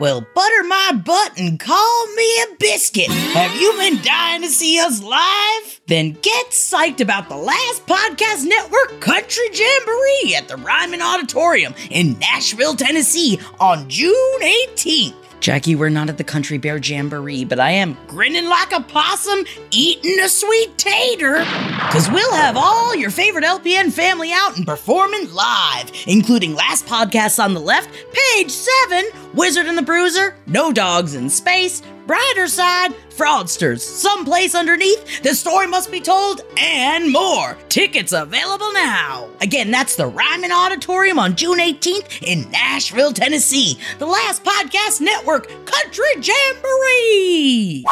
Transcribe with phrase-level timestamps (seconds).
[0.00, 3.10] Well, butter my butt and call me a biscuit.
[3.10, 5.80] Have you been dying to see us live?
[5.88, 12.16] Then get psyched about the last Podcast Network Country Jamboree at the Ryman Auditorium in
[12.20, 15.27] Nashville, Tennessee on June 18th.
[15.40, 19.44] Jackie, we're not at the Country Bear Jamboree, but I am grinning like a possum,
[19.70, 21.44] eating a sweet tater.
[21.90, 27.42] Cause we'll have all your favorite LPN family out and performing live, including Last Podcasts
[27.42, 32.94] on the Left, Page 7, Wizard and the Bruiser, No Dogs in Space, Brighter Side,
[33.10, 37.58] Fraudsters, Someplace Underneath, The Story Must Be Told, and more.
[37.68, 39.28] Tickets available now.
[39.42, 43.78] Again, that's the Ryman Auditorium on June 18th in Nashville, Tennessee.
[43.98, 47.84] The Last Podcast Network Country Jamboree.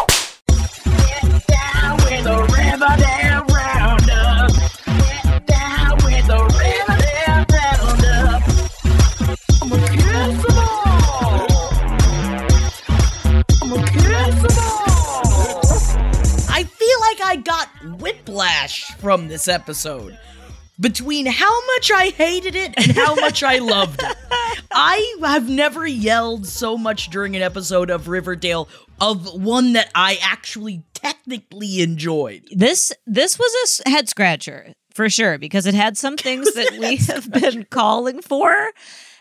[17.37, 17.69] I got
[18.01, 20.19] whiplash from this episode.
[20.81, 24.17] Between how much I hated it and how much I loved it.
[24.73, 28.71] I have never yelled so much during an episode of Riverdale
[29.03, 32.49] of one that I actually technically enjoyed.
[32.53, 36.97] This this was a head scratcher for sure because it had some things that we
[37.13, 38.71] have been calling for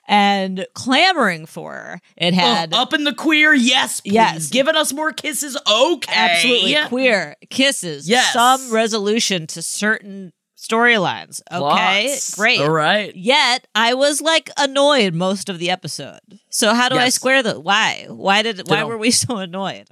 [0.08, 2.00] and clamoring for.
[2.18, 4.14] It had Oh, up in the queer, yes, please.
[4.14, 4.50] Yes.
[4.50, 6.14] Giving us more kisses, okay.
[6.14, 8.34] absolutely queer kisses, Yes.
[8.34, 11.42] some resolution to certain storylines.
[11.52, 12.36] Okay, Lots.
[12.36, 12.60] great.
[12.62, 13.16] All right.
[13.16, 16.20] Yet I was like annoyed most of the episode.
[16.50, 18.06] So how do I square the why?
[18.10, 18.90] Why did why Don't.
[18.90, 19.88] were we so annoyed?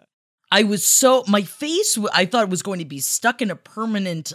[0.51, 1.97] I was so my face.
[2.13, 4.33] I thought it was going to be stuck in a permanent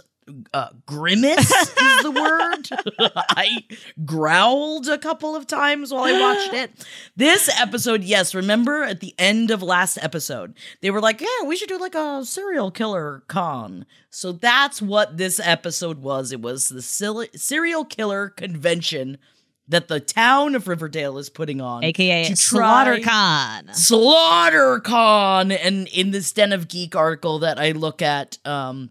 [0.53, 1.51] uh, grimace.
[1.51, 2.69] is the word?
[3.15, 3.63] I
[4.05, 6.85] growled a couple of times while I watched it.
[7.15, 8.33] This episode, yes.
[8.35, 11.95] Remember at the end of last episode, they were like, "Yeah, we should do like
[11.95, 16.31] a serial killer con." So that's what this episode was.
[16.31, 19.17] It was the sil- serial killer convention
[19.69, 23.71] that the town of Riverdale is putting on, AKA to Slaughter Con.
[23.73, 25.51] Slaughter Con.
[25.51, 28.89] And in this Den of Geek article that I look at, um,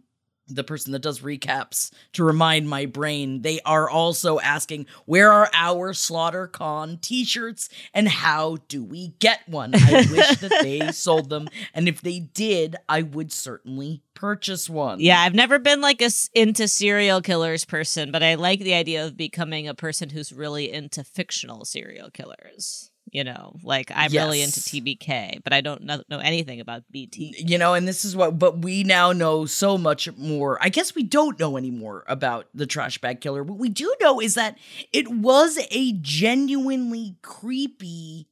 [0.48, 5.50] the person that does recaps to remind my brain, they are also asking, where are
[5.52, 9.74] our Slaughter Con t-shirts and how do we get one?
[9.74, 11.48] I wish that they sold them.
[11.74, 15.00] And if they did, I would certainly purchase one.
[15.00, 19.04] Yeah, I've never been like a into serial killers person, but I like the idea
[19.04, 22.90] of becoming a person who's really into fictional serial killers.
[23.12, 27.34] You know, like I'm really into TBK, but I don't know, know anything about BT.
[27.38, 30.58] you know, and this is what, but we now know so much more.
[30.60, 33.42] I guess we don't know anymore about the trash bag killer.
[33.42, 34.58] What we do know is that
[34.92, 38.28] it was a genuinely creepy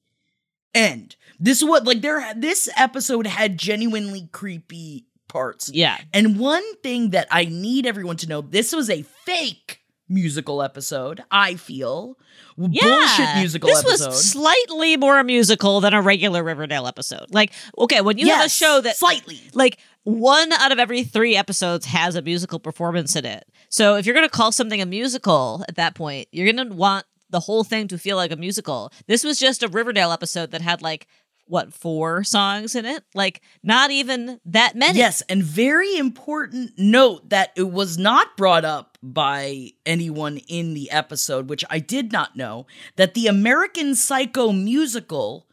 [0.74, 1.16] end.
[1.40, 5.70] This is what, like, there, this episode had genuinely creepy parts.
[5.72, 10.62] Yeah, And one thing that I need everyone to know this was a fake musical
[10.62, 12.16] episode, I feel.
[12.56, 12.82] yeah.
[12.82, 14.06] Bullshit musical this episode.
[14.08, 17.26] was slightly more musical than a regular Riverdale episode.
[17.30, 19.40] Like, okay, when you have a show that slightly.
[19.54, 23.46] like one out of every three episodes has a musical performance in it.
[23.68, 26.74] So if you're going to call something a musical at that point, you're going to
[26.74, 28.92] want the whole thing to feel like a musical.
[29.08, 31.08] This was just a Riverdale episode that had like
[31.46, 33.04] what four songs in it?
[33.14, 34.98] Like not even that many.
[34.98, 40.90] Yes, and very important note that it was not brought up by anyone in the
[40.90, 42.66] episode, which I did not know,
[42.96, 45.46] that the American Psycho musical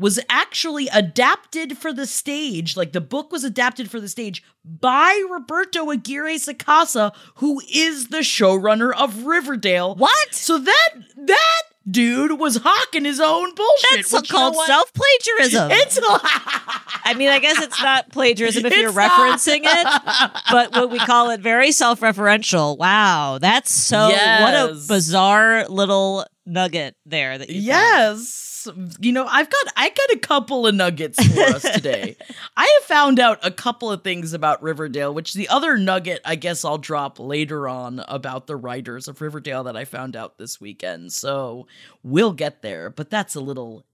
[0.00, 5.22] was actually adapted for the stage, like the book was adapted for the stage by
[5.30, 9.94] Roberto Aguirre Sacasa, who is the showrunner of Riverdale.
[9.94, 10.34] What?
[10.34, 13.90] So that that dude was hawking his own bullshit.
[13.96, 15.70] That's which, you know called self plagiarism.
[15.72, 15.98] It's
[17.02, 19.10] I mean, I guess it's not plagiarism if you're It's not.
[19.10, 22.76] referencing it, but what we call it very self referential.
[22.78, 28.18] Wow, that's so what a bizarre little nugget there that you found.
[29.00, 32.16] You know, I've got I got a couple of nuggets for us today.
[32.56, 36.36] I have found out a couple of things about Riverdale, which the other nugget I
[36.36, 40.60] guess I'll drop later on about the writers of Riverdale that I found out this
[40.60, 41.12] weekend.
[41.12, 41.66] So
[42.02, 43.84] we'll get there, but that's a little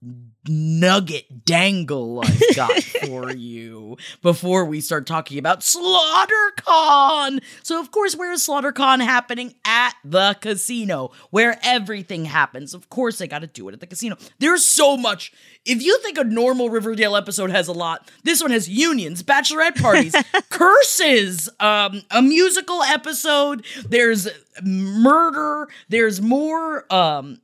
[0.47, 7.41] nugget dangle I've got for you before we start talking about SlaughterCon.
[7.63, 9.55] So of course, where is SlaughterCon happening?
[9.65, 12.73] At the casino, where everything happens.
[12.73, 14.17] Of course, they got to do it at the casino.
[14.39, 15.33] There's so much.
[15.65, 19.81] If you think a normal Riverdale episode has a lot, this one has unions, bachelorette
[19.81, 20.15] parties,
[20.49, 23.65] curses, um, a musical episode.
[23.87, 24.27] There's
[24.63, 25.67] murder.
[25.89, 27.41] There's more um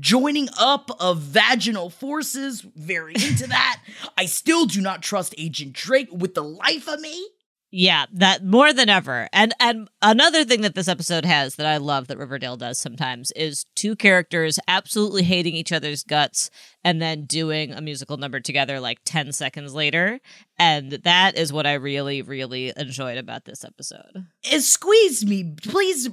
[0.00, 2.60] joining up of vaginal forces.
[2.74, 3.82] Very into that.
[4.16, 7.28] I still do not trust Agent Drake with the life of me.
[7.72, 9.28] Yeah, that more than ever.
[9.32, 13.32] And and another thing that this episode has that I love that Riverdale does sometimes
[13.32, 16.48] is two characters absolutely hating each other's guts
[16.84, 20.20] and then doing a musical number together like 10 seconds later.
[20.58, 24.26] And that is what I really really enjoyed about this episode.
[24.44, 25.52] It squeezed me.
[25.60, 26.08] Please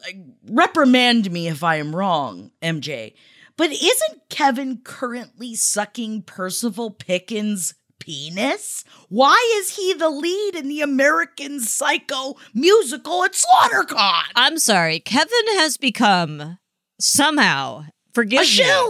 [0.00, 0.16] like,
[0.48, 3.14] reprimand me if I am wrong, MJ.
[3.56, 8.84] But isn't Kevin currently sucking Percival Pickens' penis?
[9.08, 14.22] Why is he the lead in the American Psycho musical at SlaughterCon?
[14.36, 16.58] I'm sorry, Kevin has become
[17.00, 18.40] somehow forgive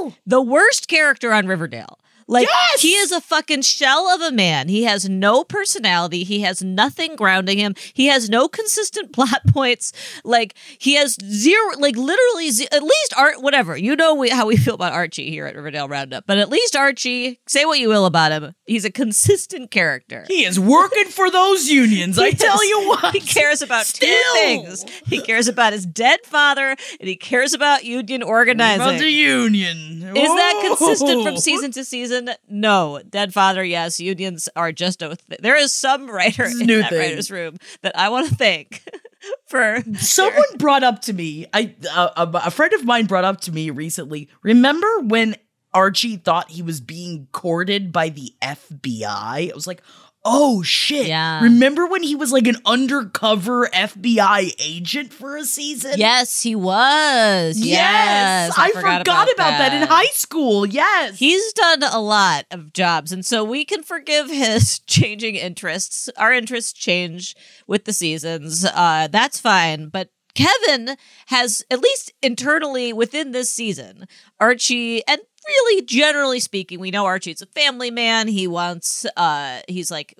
[0.08, 1.98] me, the worst character on Riverdale.
[2.30, 2.82] Like Yes!
[2.82, 4.68] he is a fucking shell of a man.
[4.68, 6.24] He has no personality.
[6.24, 7.74] He has nothing grounding him.
[7.94, 9.92] He has no consistent plot points.
[10.24, 13.76] Like he has zero, like literally, ze- at least Art, whatever.
[13.78, 16.76] You know we, how we feel about Archie here at Riverdale Roundup, but at least
[16.76, 20.26] Archie, say what you will about him, he's a consistent character.
[20.28, 23.14] He is working for those unions, I tell you what.
[23.14, 24.84] He cares about two things.
[25.06, 28.82] He cares about his dead father, and he cares about union organizing.
[28.82, 30.02] About the union.
[30.14, 32.17] Is that consistent from season to season?
[32.48, 33.00] No.
[33.08, 34.00] Dead father, yes.
[34.00, 35.16] Unions are just a.
[35.28, 36.98] Th- there is some writer in new that thing.
[36.98, 38.82] writer's room that I want to thank
[39.46, 39.82] for.
[39.96, 43.52] Someone brought up to me, I uh, a, a friend of mine brought up to
[43.52, 44.28] me recently.
[44.42, 45.36] Remember when
[45.74, 49.50] Archie thought he was being courted by the FBI?
[49.50, 49.82] I was like,
[50.24, 51.06] oh shit.
[51.06, 51.42] Yeah.
[51.42, 55.94] Remember when he was like an undercover FBI agent for a season?
[55.96, 57.58] Yes, he was.
[57.58, 59.72] Yes, I, forgot, about, that.
[59.74, 60.66] in high school.
[60.66, 61.18] Yes.
[61.18, 66.08] He's done a lot of jobs, and so we can forgive his changing interests.
[66.16, 67.34] Our interests change
[67.66, 68.64] with the seasons.
[68.64, 69.88] Uh, that's fine.
[69.88, 74.06] But Kevin has, at least internally within this season,
[74.38, 78.28] Archie, and really generally speaking, we know Archie's a family man.
[78.28, 80.14] He wants, uh, he's like,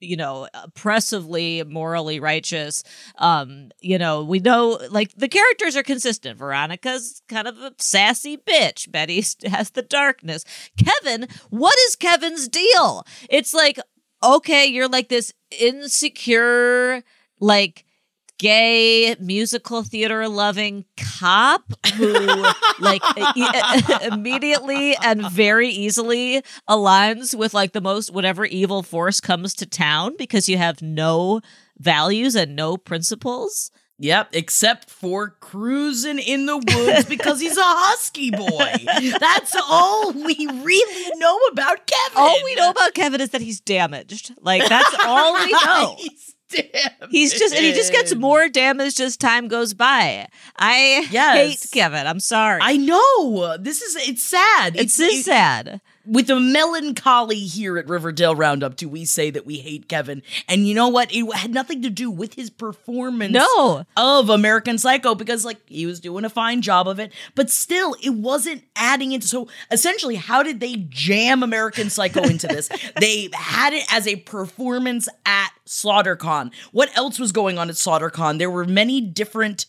[0.00, 2.82] you know oppressively morally righteous.
[3.16, 6.38] Um you know we know like the characters are consistent.
[6.38, 8.90] Veronica's kind of a sassy bitch.
[8.90, 10.44] Betty has the darkness.
[10.76, 13.04] Kevin what is kevin's deal?
[13.28, 13.78] It's like
[14.22, 17.02] okay you're like this insecure
[17.40, 17.84] like
[18.38, 21.62] gay musical theater loving cop
[21.94, 22.12] who
[22.78, 23.02] like
[24.02, 30.14] immediately and very easily aligns with like the most whatever evil force comes to town
[30.16, 31.40] because you have no
[31.78, 38.30] values and no principles Yep, except for cruising in the woods because he's a husky
[38.30, 38.72] boy.
[39.18, 42.16] That's all we really know about Kevin.
[42.16, 45.96] all we know about kevin is that he's damaged like that's all we know
[47.10, 50.26] he's just and he just gets more damaged as time goes by.
[50.56, 51.36] I Yes.
[51.62, 52.06] hate Kevin.
[52.06, 52.60] I'm sorry.
[52.62, 53.56] I know.
[53.58, 54.76] This is it's sad.
[54.76, 55.80] it's this it- sad.
[56.08, 60.22] With a melancholy here at Riverdale Roundup do we say that we hate Kevin.
[60.48, 61.12] And you know what?
[61.14, 63.84] It had nothing to do with his performance No.
[63.96, 67.94] of American Psycho because like he was doing a fine job of it, but still
[68.02, 72.68] it wasn't adding into So essentially, how did they jam American Psycho into this?
[73.00, 76.52] they had it as a performance at SlaughterCon.
[76.72, 78.38] What else was going on at SlaughterCon?
[78.38, 79.66] There were many different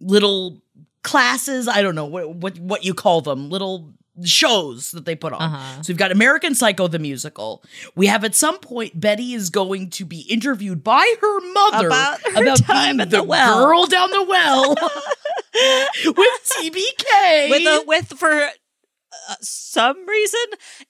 [0.00, 0.60] little
[1.02, 1.68] classes.
[1.68, 3.50] I don't know what what what you call them.
[3.50, 5.42] Little shows that they put on.
[5.42, 5.82] Uh-huh.
[5.82, 7.62] So we've got American Psycho the musical.
[7.96, 12.20] We have at some point Betty is going to be interviewed by her mother About
[12.20, 13.66] her time being at the the well.
[13.66, 17.50] girl down the well with TBK.
[17.50, 20.40] With a with for uh, some reason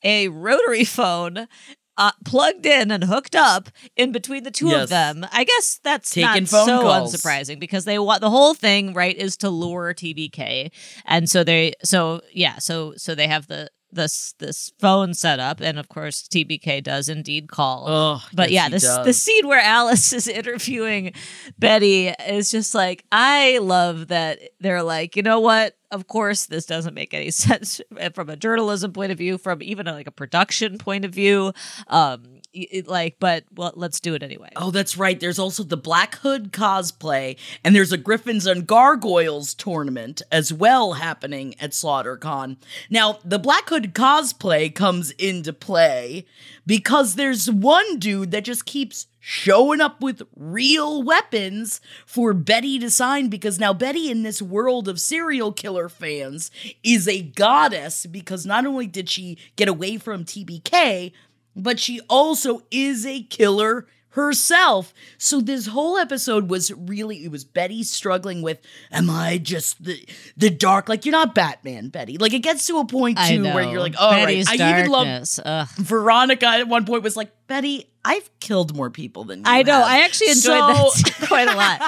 [0.02, 1.48] a rotary phone
[1.96, 4.84] uh, plugged in and hooked up in between the two Yes.
[4.84, 5.26] of them.
[5.32, 7.14] I guess that's Taking not so calls.
[7.14, 10.70] unsurprising because they want the whole thing right is to lure TBK,
[11.06, 15.60] and so they so yeah so so they have the this this phone set up,
[15.60, 17.86] and of course TBK does indeed call.
[17.88, 19.06] Oh, But yes, yeah, this does.
[19.06, 21.12] the scene where Alice is interviewing
[21.58, 25.76] Betty is just like I love that they're like, you know what?
[25.90, 27.80] Of course, this doesn't make any sense
[28.14, 31.52] from a journalism point of view, from even like a production point of view.
[31.88, 34.50] Um, it, like, but well, let's do it anyway.
[34.56, 35.18] Oh, that's right.
[35.18, 40.94] There's also the Black Hood cosplay, and there's a Griffins and Gargoyles tournament as well
[40.94, 42.56] happening at SlaughterCon.
[42.90, 46.26] Now, the Black Hood cosplay comes into play
[46.66, 52.90] because there's one dude that just keeps showing up with real weapons for Betty to
[52.90, 56.50] sign because now Betty in this world of serial killer fans
[56.82, 61.12] is a goddess because not only did she get away from TBK,
[61.56, 64.94] but she also is a killer herself.
[65.18, 68.60] So this whole episode was really it was Betty struggling with
[68.92, 70.06] am I just the
[70.36, 72.16] the dark like you're not Batman, Betty.
[72.18, 74.90] Like it gets to a point too where you're like, "All right, Betty's I even
[74.90, 75.28] love.
[75.44, 75.68] Ugh.
[75.78, 79.72] Veronica at one point was like, "Betty, I've killed more people than you." I know.
[79.72, 81.80] have." I actually enjoyed that So- scene quite a lot.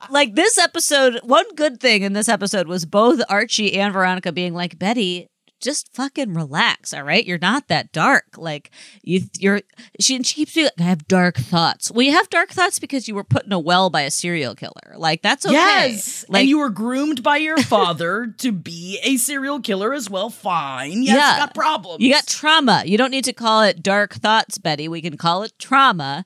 [0.10, 4.52] like this episode, one good thing in this episode was both Archie and Veronica being
[4.52, 5.26] like, Betty,
[5.62, 7.24] just fucking relax, all right?
[7.24, 8.36] You're not that dark.
[8.36, 8.70] Like
[9.02, 9.62] you, you're.
[10.00, 11.90] She and she keeps being, like, I have dark thoughts.
[11.90, 14.54] Well, you have dark thoughts because you were put in a well by a serial
[14.54, 14.94] killer.
[14.96, 15.54] Like that's okay.
[15.54, 20.10] Yes, Like and you were groomed by your father to be a serial killer as
[20.10, 20.28] well.
[20.28, 21.38] Fine, yes, Yeah.
[21.46, 22.02] got problems.
[22.02, 22.82] You got trauma.
[22.84, 24.88] You don't need to call it dark thoughts, Betty.
[24.88, 26.24] We can call it trauma.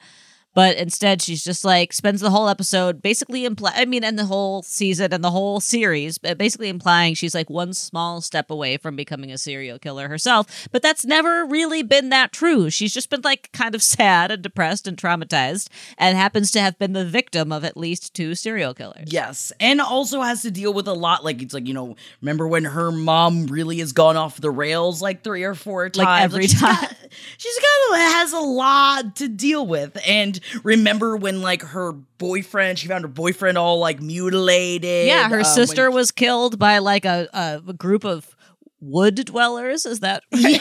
[0.57, 3.73] But instead, she's just like spends the whole episode basically imply.
[3.77, 7.51] I mean, and the whole season and the whole series, but basically implying she's like
[7.51, 10.67] one small step away from becoming a serial killer herself.
[10.73, 12.71] But that's never really been that true.
[12.71, 16.79] She's just been like kind of sad and depressed and traumatized, and happens to have
[16.79, 19.13] been the victim of at least two serial killers.
[19.13, 21.23] Yes, and also has to deal with a lot.
[21.23, 25.03] Like it's like you know, remember when her mom really has gone off the rails
[25.03, 25.99] like three or four times?
[26.07, 26.77] Like every she's time.
[26.81, 26.97] got-
[27.39, 29.99] she's kind of has a lot to deal with.
[30.07, 35.07] And remember when like her boyfriend, she found her boyfriend all like mutilated.
[35.07, 38.36] Yeah, her uh, sister was killed by like a, a group of
[38.81, 39.87] wood dwellers.
[39.87, 40.61] Is that right?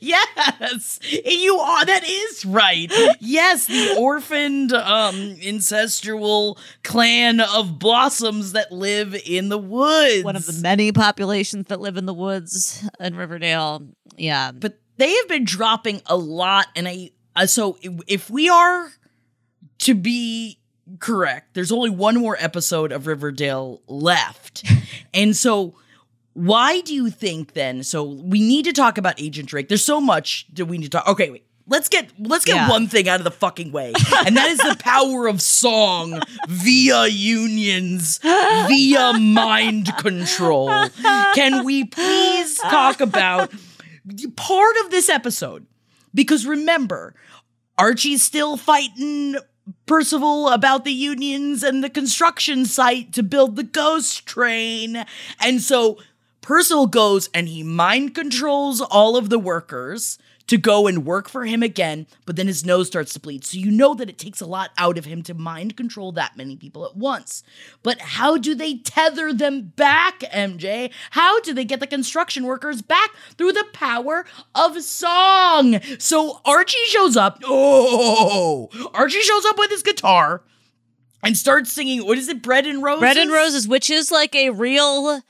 [0.00, 1.84] yes, you are.
[1.84, 2.92] That is right.
[3.20, 10.24] Yes, the orphaned, um, incestual clan of blossoms that live in the woods.
[10.24, 13.86] one of the many populations that live in the woods in Riverdale.
[14.16, 14.52] Yeah.
[14.52, 18.90] but they have been dropping a lot and i uh, so if we are
[19.78, 20.58] to be
[20.98, 24.62] correct there's only one more episode of riverdale left
[25.14, 25.74] and so
[26.34, 30.00] why do you think then so we need to talk about agent drake there's so
[30.00, 32.68] much that we need to talk okay wait Let's get let's get Yeah.
[32.68, 33.92] one thing out of the fucking way,
[34.26, 40.68] and that is the power of song via unions, via mind control.
[41.36, 43.52] Can we please talk about
[44.34, 45.64] part of this episode
[46.12, 47.14] because remember
[47.78, 49.36] archie's still fighting
[49.86, 55.04] percival about the unions and the construction site to build the ghost train
[55.40, 55.98] and so
[56.40, 60.18] percival goes and he mind controls all of the workers
[60.50, 63.44] to go and work for him again, but then his nose starts to bleed.
[63.44, 66.36] So you know that it takes a lot out of him to mind control that
[66.36, 67.44] many people at once.
[67.84, 70.90] But how do they tether them back, MJ?
[71.10, 73.10] How do they get the construction workers back?
[73.38, 75.80] Through the power of song.
[76.00, 77.38] So Archie shows up.
[77.44, 80.42] Oh, Archie shows up with his guitar
[81.22, 82.04] and starts singing.
[82.04, 82.42] What is it?
[82.42, 83.00] Bread and roses.
[83.00, 85.22] Bread and Roses, which is like a real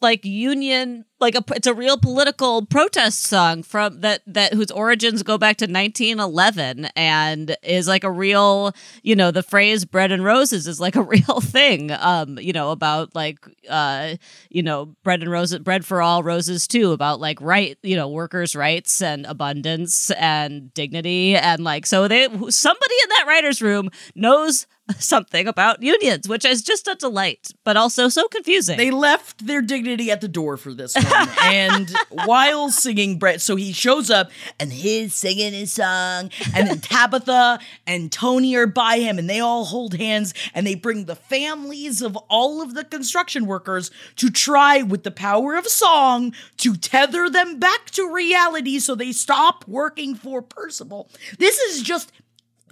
[0.00, 5.24] like union like a it's a real political protest song from that that whose origins
[5.24, 10.22] go back to 1911 and is like a real you know the phrase bread and
[10.22, 14.14] roses is like a real thing um you know about like uh
[14.50, 18.08] you know bread and roses bread for all roses too about like right you know
[18.08, 23.90] workers rights and abundance and dignity and like so they somebody in that writers room
[24.14, 24.66] knows
[24.98, 29.62] something about unions which is just a delight but also so confusing They left their
[29.62, 31.28] dignity at the door for this one.
[31.42, 36.30] and while singing Brett, so he shows up and he's singing his song.
[36.54, 40.74] And then Tabitha and Toni are by him and they all hold hands and they
[40.74, 45.66] bring the families of all of the construction workers to try with the power of
[45.66, 51.08] song to tether them back to reality so they stop working for Percival.
[51.38, 52.12] This is just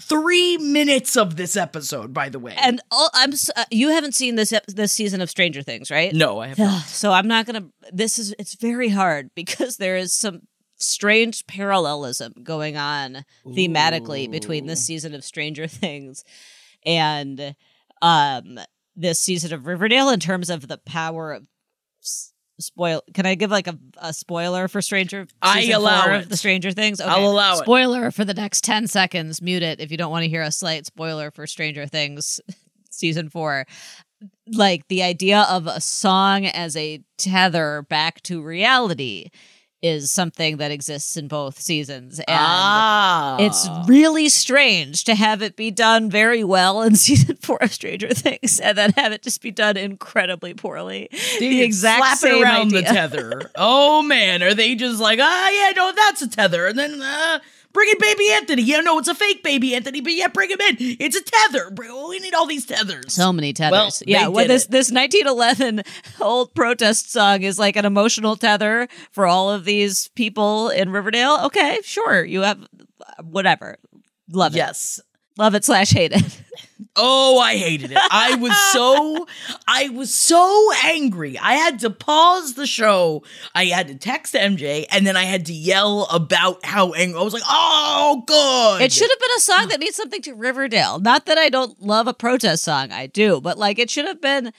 [0.01, 2.55] three minutes of this episode, by the way.
[2.59, 6.13] and all, I'm uh, you haven't seen this ep- this season of Stranger Things, right?
[6.13, 6.83] no, I have not.
[6.87, 7.69] so I'm not gonna.
[7.93, 10.41] This is it's very hard because there is some
[10.77, 16.25] strange parallelism going on thematically between this season of Stranger Things
[16.85, 17.55] and
[18.03, 18.59] um
[18.97, 21.47] this season of Riverdale in terms of the power of
[22.03, 26.23] s- spoil can I give like a, a spoiler for Stranger I season allow it.
[26.23, 27.01] of the Stranger Things?
[27.01, 27.59] I'll allow it.
[27.59, 29.43] Spoiler for the next 10 seconds.
[29.43, 32.41] Mute it if you don't want to hear a slight spoiler for Stranger Things
[32.91, 33.67] season 4
[34.53, 39.31] like the idea of a song as a tether back to reality
[39.85, 45.57] is something that exists in both seasons and ah, it's really strange to have it
[45.57, 49.43] be done very well in season four of Stranger Things and then have it just
[49.43, 51.11] be done incredibly poorly.
[51.39, 52.81] the exact slap same it around idea.
[52.81, 53.51] the tether.
[53.57, 57.39] oh man, are they just like, ah, yeah, no, that's a tether, and then uh,
[57.75, 58.63] bring in baby Anthony.
[58.63, 60.77] Yeah, no, it's a fake baby Anthony, but yeah, bring him in.
[60.79, 61.71] It's a tether.
[61.71, 63.13] Br- We need all these tethers.
[63.13, 63.73] So many tethers.
[63.73, 64.71] Well, yeah, they well, did this it.
[64.71, 65.83] this 1911
[66.23, 71.41] old protest song is like an emotional tether for all of these people in Riverdale.
[71.45, 72.67] Okay, sure, you have
[73.23, 73.77] whatever.
[74.33, 74.59] Love it.
[74.59, 75.01] yes.
[75.37, 76.41] Love it slash hate it.
[76.97, 77.99] Oh, I hated it.
[77.99, 79.27] I was so
[79.67, 81.37] I was so angry.
[81.39, 83.25] I had to pause the show.
[83.55, 87.19] I had to text MJ and then I had to yell about how angry.
[87.19, 90.35] I was like, "Oh, good." It should have been a song that means something to
[90.35, 91.01] Riverdale.
[91.01, 94.21] Not that I don't love a protest song, I do, but like it should have
[94.21, 94.53] been.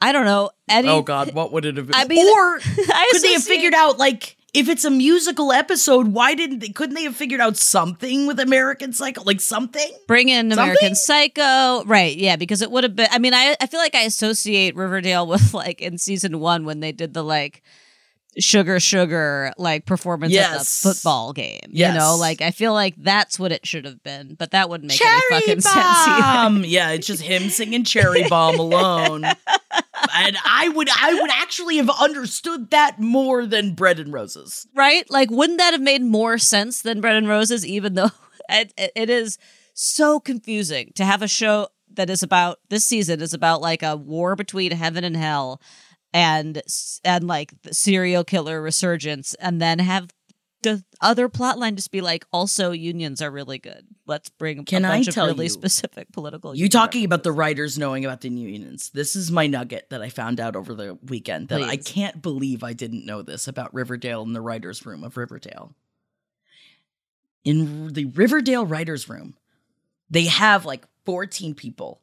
[0.00, 0.88] I don't know any.
[0.88, 1.94] Oh god, what would it have been?
[1.94, 6.08] I mean, or I could they have figured out like if it's a musical episode,
[6.08, 9.22] why didn't they couldn't they have figured out something with American Psycho?
[9.24, 9.90] Like something?
[10.06, 10.58] Bring in Something?
[10.58, 12.16] American Psycho, right?
[12.16, 13.08] Yeah, because it would have been.
[13.10, 16.80] I mean, I I feel like I associate Riverdale with like in season one when
[16.80, 17.62] they did the like
[18.38, 21.60] sugar sugar like performance at the football game.
[21.68, 21.92] Yes.
[21.92, 24.88] You know, like I feel like that's what it should have been, but that wouldn't
[24.88, 26.66] make Cherry any fucking sense either.
[26.66, 29.24] yeah, it's just him singing Cherry Bomb alone.
[30.12, 34.66] and I would I would actually have understood that more than Bread and Roses.
[34.74, 35.08] right?
[35.10, 37.64] Like, wouldn't that have made more sense than Bread and Roses?
[37.66, 38.10] Even though
[38.48, 39.38] it, it- is
[39.74, 43.96] so confusing to have a show that is about this season is about like a
[43.96, 45.60] war between heaven and hell,
[46.12, 46.62] and
[47.04, 50.10] and like the serial killer resurgence, and then have
[50.64, 53.86] the other plot line just be like, also unions are really good.
[54.06, 56.54] Let's bring Can a I bunch tell of really you- specific political.
[56.56, 58.90] You talking about the writers knowing about the unions.
[58.90, 62.64] This is my nugget that I found out over the weekend that I can't believe
[62.64, 65.74] I didn't know this about Riverdale and the writers' room of Riverdale.
[67.44, 69.36] In the Riverdale writers' room,
[70.10, 72.00] they have like 14 people,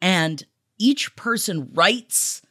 [0.00, 0.44] and
[0.78, 2.42] each person writes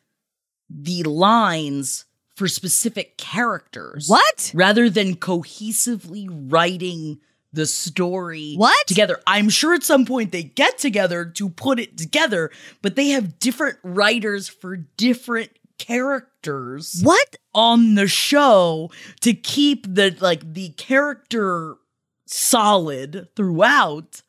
[0.69, 4.07] the lines for specific characters.
[4.07, 4.51] What?
[4.53, 7.19] Rather than cohesively writing
[7.51, 8.87] the story What?
[8.87, 9.21] together.
[9.27, 12.49] I'm sure at some point they get together to put it together,
[12.81, 17.35] but they have different writers for different characters What?
[17.53, 18.89] on the show
[19.21, 21.75] to keep the like the character
[22.25, 24.22] solid throughout.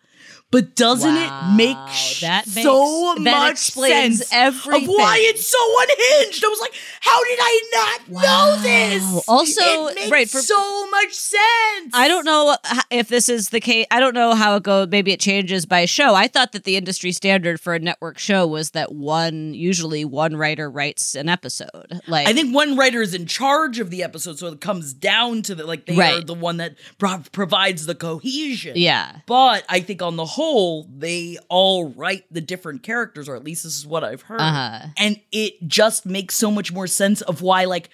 [0.54, 1.76] But doesn't Wow, it make
[2.20, 4.84] that makes- so that much explains sense everything.
[4.88, 6.44] of why it's so unhinged?
[6.44, 9.24] I was like, how did I not know this?
[9.26, 11.90] Also, it makes right, for- so much sense.
[11.92, 12.56] I don't know
[12.92, 13.86] if this is the case.
[13.90, 14.86] I don't know how it goes.
[14.90, 16.14] Maybe it changes by show.
[16.14, 20.36] I thought that the industry standard for a network show was that one, usually one
[20.36, 22.00] writer writes an episode.
[22.06, 25.42] Like I think one writer is in charge of the episode, so it comes down
[25.42, 28.74] to the like they are the one that pro- provides the cohesion.
[28.76, 30.43] yeah, But I think on the whole,
[30.88, 34.40] they all write the different characters, or at least this is what I've heard.
[34.40, 34.88] Uh-huh.
[34.96, 37.90] And it just makes so much more sense of why, like,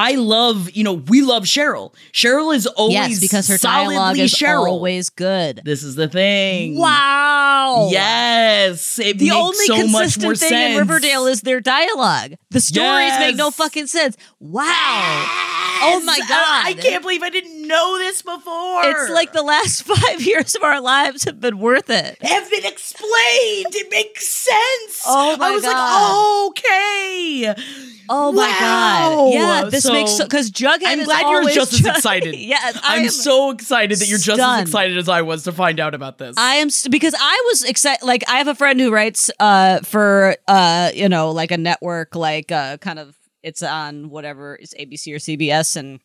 [0.00, 1.92] I love, you know, we love Cheryl.
[2.12, 4.68] Cheryl is always yes, because her dialogue is Cheryl.
[4.68, 5.60] always good.
[5.64, 6.78] This is the thing.
[6.78, 7.88] Wow.
[7.90, 9.00] Yes.
[9.00, 10.72] It The makes only so much more consistent thing sense.
[10.74, 12.34] in Riverdale is their dialogue.
[12.50, 14.16] The stories make no fucking sense.
[14.38, 14.66] Wow.
[14.66, 15.44] Yes!
[15.80, 16.66] Oh my god!
[16.66, 16.82] I God.
[16.82, 18.80] can't believe I didn't know this before.
[18.84, 22.18] It's like the last five years of our lives have been worth it.
[22.22, 23.74] have been explained.
[23.74, 25.02] It makes sense.
[25.06, 25.72] Oh my I was God.
[25.72, 27.54] like, okay.
[28.08, 28.58] Oh my Wow.
[28.60, 29.32] god!
[29.34, 30.78] Yeah, this So, makes because Jughead.
[30.84, 32.34] I'm is glad you're just as excited.
[32.38, 35.80] yes, I I'm so excited that you're just as excited as I was to find
[35.80, 36.36] out about this.
[36.38, 38.04] I am st- because I was excited.
[38.06, 42.14] Like I have a friend who writes uh for uh you know like a network
[42.14, 46.00] like uh kind of it's on whatever it's ABC or CBS and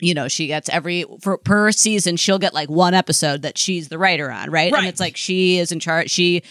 [0.00, 3.88] you know she gets every for per season she'll get like one episode that she's
[3.88, 4.78] the writer on right, Right.
[4.78, 6.42] and it's like she is in charge she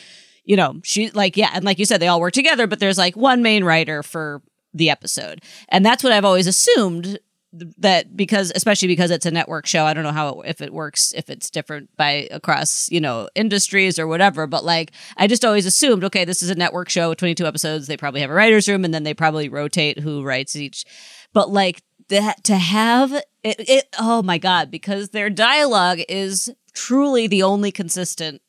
[0.44, 2.98] you know she like yeah and like you said they all work together but there's
[2.98, 4.42] like one main writer for
[4.78, 5.42] the episode.
[5.70, 7.20] And that's what I've always assumed
[7.54, 10.74] that because especially because it's a network show i don't know how it, if it
[10.74, 15.46] works if it's different by across you know industries or whatever but like i just
[15.46, 18.68] always assumed okay this is a network show 22 episodes they probably have a writers
[18.68, 20.86] room and then they probably rotate who writes each.
[21.34, 27.28] But like that to have it, it oh my god because their dialogue is truly
[27.28, 28.42] the only consistent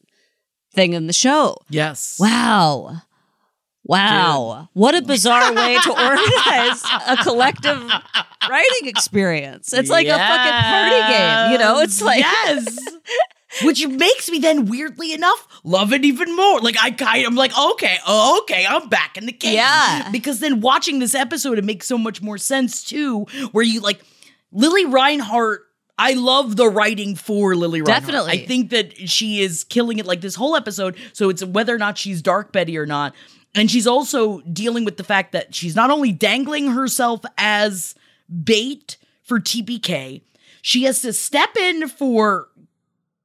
[0.72, 1.56] thing in the show.
[1.68, 2.18] Yes.
[2.20, 3.02] wow
[3.88, 7.82] wow what a bizarre way to organize a collective
[8.48, 12.78] writing experience it's like a fucking party game you know it's like yes.
[13.64, 16.60] Which makes me then, weirdly enough, love it even more.
[16.60, 19.54] Like I kind, I'm like, okay, oh, okay, I'm back in the game.
[19.54, 20.10] Yeah.
[20.10, 23.24] Because then watching this episode, it makes so much more sense too.
[23.52, 24.00] Where you like
[24.52, 25.62] Lili Reinhart.
[26.00, 28.02] I love the writing for Lili Reinhart.
[28.02, 28.30] Definitely.
[28.30, 30.96] I think that she is killing it like this whole episode.
[31.12, 33.14] So it's whether or not she's Dark Betty or not.
[33.58, 37.94] And she's also dealing with the fact that she's not only dangling herself as
[38.44, 40.22] bait for TBK,
[40.62, 42.48] she has to step in for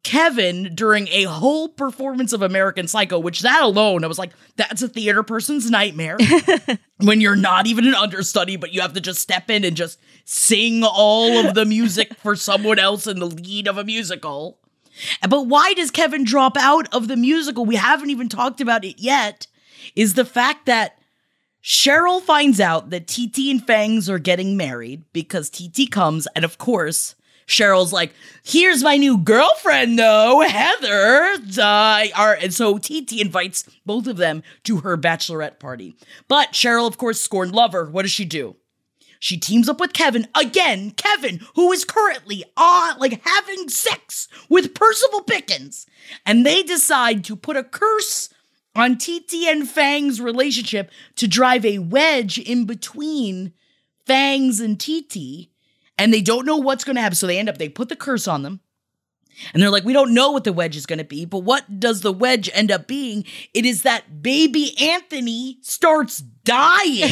[0.03, 4.81] Kevin during a whole performance of American Psycho, which that alone, I was like, that's
[4.81, 6.17] a theater person's nightmare.
[6.97, 9.99] when you're not even an understudy, but you have to just step in and just
[10.25, 14.59] sing all of the music for someone else in the lead of a musical.
[15.27, 17.65] But why does Kevin drop out of the musical?
[17.65, 19.47] We haven't even talked about it yet.
[19.95, 20.97] Is the fact that
[21.63, 26.57] Cheryl finds out that TT and Fangs are getting married because TT comes, and of
[26.57, 27.15] course,
[27.47, 34.07] Cheryl's like, "Here's my new girlfriend, though, Heather." Uh, are, and so TT invites both
[34.07, 35.95] of them to her bachelorette party.
[36.27, 37.85] But Cheryl, of course, scorned lover.
[37.85, 38.55] What does she do?
[39.19, 40.91] She teams up with Kevin again.
[40.91, 45.85] Kevin, who is currently on, like having sex with Percival Pickens,
[46.25, 48.32] and they decide to put a curse
[48.75, 53.53] on TT and Fang's relationship to drive a wedge in between
[54.05, 55.49] Fangs and TT
[55.97, 57.15] and they don't know what's going to happen.
[57.15, 58.59] So they end up, they put the curse on them.
[59.53, 61.79] And they're like, we don't know what the wedge is going to be, but what
[61.79, 63.25] does the wedge end up being?
[63.53, 67.11] It is that baby Anthony starts dying.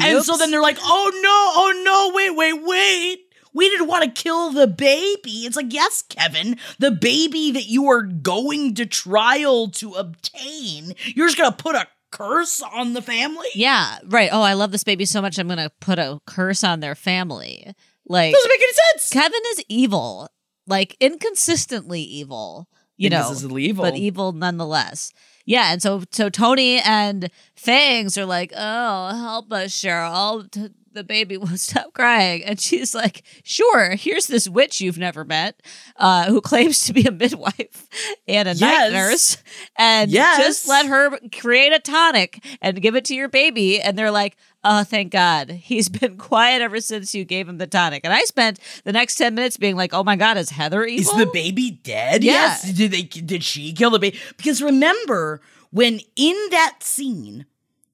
[0.00, 3.27] and so then they're like, oh no, oh no, wait, wait, wait.
[3.52, 5.46] We didn't want to kill the baby.
[5.46, 11.26] It's like, yes, Kevin, the baby that you are going to trial to obtain, you're
[11.26, 13.48] just going to put a curse on the family?
[13.54, 14.30] Yeah, right.
[14.32, 15.38] Oh, I love this baby so much.
[15.38, 17.72] I'm going to put a curse on their family.
[18.06, 19.10] Like, Doesn't make any sense.
[19.10, 20.28] Kevin is evil,
[20.66, 23.84] like inconsistently evil, you know, evil.
[23.84, 25.12] but evil nonetheless.
[25.48, 31.04] Yeah, and so so Toni and Fangs are like, "Oh, help us, Cheryl." T- the
[31.04, 35.58] baby won't stop crying, and she's like, "Sure, here's this witch you've never met,
[35.96, 37.88] uh, who claims to be a midwife
[38.28, 39.38] and a night nurse,
[39.76, 40.36] and Yes.
[40.38, 44.36] just let her create a tonic and give it to your baby." And they're like,
[44.64, 48.22] "Oh, thank God, he's been quiet ever since you gave him the tonic." And I
[48.24, 51.30] spent the next ten minutes being like, "Oh my God, is Heather evil?" Is the
[51.32, 52.22] baby dead?
[52.24, 52.32] Yeah.
[52.32, 52.72] Yes.
[52.72, 54.18] Did they did she kill the baby?
[54.36, 55.40] Because remember
[55.70, 57.46] when in that scene,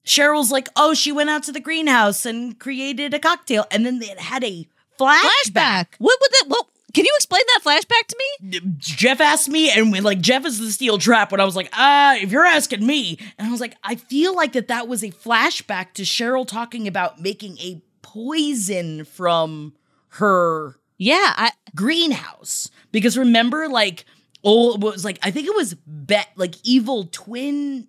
[0.05, 4.01] Cheryl's like, "Oh, she went out to the greenhouse and created a cocktail," and then
[4.01, 4.67] it had a
[4.99, 5.21] flashback.
[5.45, 5.85] flashback.
[5.97, 6.45] What would that?
[6.47, 8.61] What can you explain that flashback to me?
[8.77, 11.69] Jeff asked me, and when like Jeff is the steel trap, when I was like,
[11.73, 15.03] ah, if you're asking me, and I was like, I feel like that that was
[15.03, 19.73] a flashback to Cheryl talking about making a poison from
[20.09, 24.05] her Yeah, I greenhouse because remember like
[24.45, 27.85] oh it was like i think it was bet like evil twin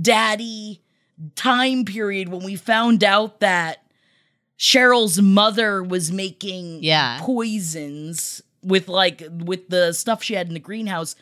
[0.00, 0.80] daddy
[1.34, 3.84] time period when we found out that
[4.58, 7.18] cheryl's mother was making Yeah.
[7.20, 11.16] poisons with like with the stuff she had in the greenhouse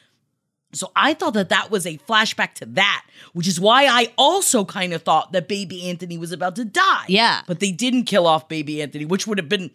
[0.75, 4.65] so I thought that that was a flashback to that, which is why I also
[4.65, 7.05] kind of thought that baby Anthony was about to die.
[7.09, 7.43] Yeah.
[7.47, 9.71] But they didn't kill off baby Anthony, which would have been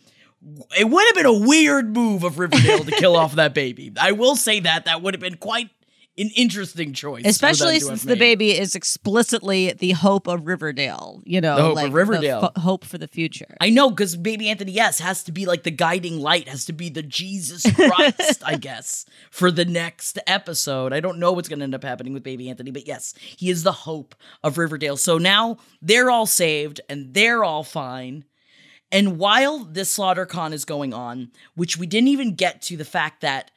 [0.77, 3.91] it would have been a weird move of Riverdale to kill off that baby.
[3.99, 5.69] I will say that that would have been quite
[6.19, 7.23] an interesting choice.
[7.25, 11.21] especially since the baby is explicitly the hope of Riverdale.
[11.23, 12.41] You know, The hope of like Riverdale.
[12.53, 13.55] fo- hope for the future.
[13.62, 16.73] I know because baby Anthony, yes, has to be like the guiding light, has to
[16.73, 20.93] be the Jesus Christ, I guess, for the next episode.
[20.93, 23.49] I don't know what's going to end up happening with baby Anthony, but yes, he
[23.49, 24.97] is the hope of Riverdale.
[24.97, 28.25] So now they're all saved and they're all fine.
[28.91, 32.86] And while this slaughter con is going on, which we didn't even get to the
[32.86, 33.51] fact that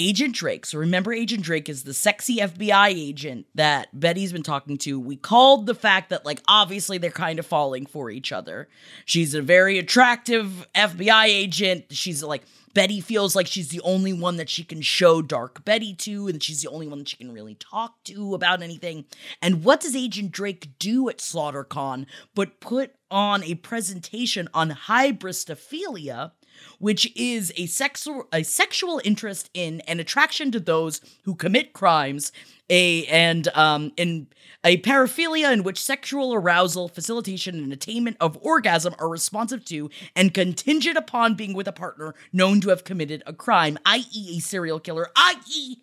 [0.00, 4.78] Agent Drake, so remember Agent Drake is the sexy FBI agent that Betty's been talking
[4.78, 4.98] to.
[4.98, 8.68] We called the fact that, like, obviously they're kind of falling for each other.
[9.04, 11.86] She's a very attractive FBI agent.
[11.90, 15.92] She's like, Betty feels like she's the only one that she can show Dark Betty
[15.94, 19.04] to, and she's the only one that she can really talk to about anything.
[19.42, 26.32] And what does Agent Drake do at SlaughterCon but put on a presentation on hybristophilia,
[26.78, 32.32] which is a sexual a sexual interest in and attraction to those who commit crimes,
[32.68, 34.26] a and um in
[34.64, 40.34] a paraphilia in which sexual arousal, facilitation, and attainment of orgasm are responsive to and
[40.34, 44.78] contingent upon being with a partner known to have committed a crime, i.e., a serial
[44.78, 45.76] killer, i.e.,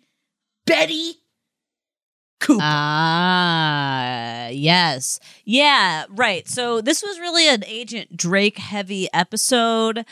[0.66, 1.14] Betty
[2.40, 2.60] Cooper.
[2.62, 5.18] Ah, yes.
[5.44, 6.46] Yeah, right.
[6.46, 10.04] So this was really an Agent Drake heavy episode.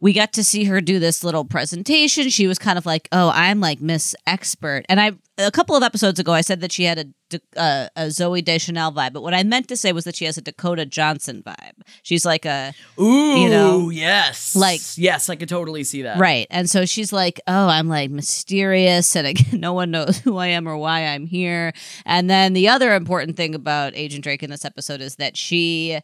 [0.00, 2.28] We got to see her do this little presentation.
[2.28, 5.82] She was kind of like, "Oh, I'm like Miss Expert." And I a couple of
[5.82, 9.34] episodes ago I said that she had a uh, a Zooey Deschanel vibe, but what
[9.34, 11.72] I meant to say was that she has a Dakota Johnson vibe.
[12.02, 16.18] She's like a Ooh, you know, yes, like- yes, I could totally see that.
[16.18, 16.46] Right.
[16.50, 20.46] And so she's like, oh, I'm like mysterious and again, no one knows who I
[20.48, 21.72] am or why I'm here.
[22.06, 26.00] And then the other important thing about Agent Drake in this episode is that she.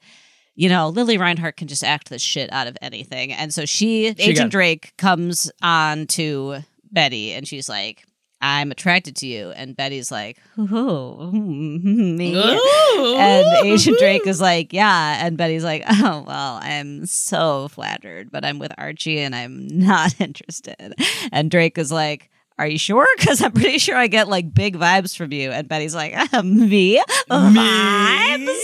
[0.56, 3.32] You know, Lili Reinhart can just act the shit out of anything.
[3.32, 6.58] And so she, Agent got- Drake, comes on to
[6.92, 8.04] Betty and she's like,
[8.40, 9.50] I'm attracted to you.
[9.52, 12.36] And Betty's like, oh, me.
[12.36, 13.16] Ooh.
[13.16, 15.24] And Agent Drake is like, yeah.
[15.26, 20.14] And Betty's like, oh, well, I'm so flattered, but I'm with Archie and I'm not
[20.20, 20.94] interested.
[21.32, 23.06] And Drake is like, are you sure?
[23.24, 25.50] Because I'm pretty sure I get like big vibes from you.
[25.50, 27.02] And Betty's like, uh, me?
[27.30, 28.58] Vibes?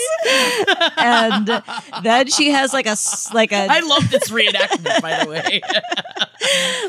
[0.98, 1.62] and
[2.03, 2.96] then she has like a,
[3.33, 5.62] like a, I love this reenactment, by the way.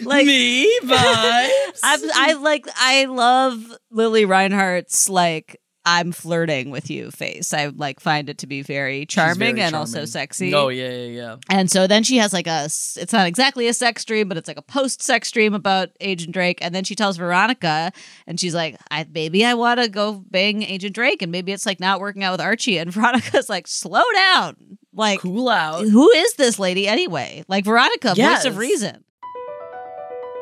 [0.03, 1.79] like, Me vibes.
[1.81, 7.53] I'm, I like, I love Lili Reinhart's like, I'm flirting with you face.
[7.55, 10.53] I like find it to be very charming very and also sexy.
[10.53, 11.35] Oh yeah, yeah, yeah.
[11.49, 14.47] And so then she has like a it's not exactly a sex dream, but it's
[14.47, 16.59] like a post sex dream about Agent Drake.
[16.61, 17.91] And then she tells Veronica,
[18.27, 21.23] and she's like, I, maybe I want to go bang Agent Drake.
[21.23, 22.77] And maybe it's like not working out with Archie.
[22.77, 24.77] And Veronica's like, slow down.
[24.93, 25.83] Like, Cool out.
[25.87, 27.43] who is this lady anyway?
[27.47, 28.43] Like, Veronica, Yes.
[28.43, 29.03] voice of reason.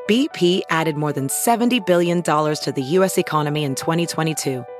[0.10, 3.18] BP added more than $70 billion to the U.S.
[3.20, 4.66] economy in 2022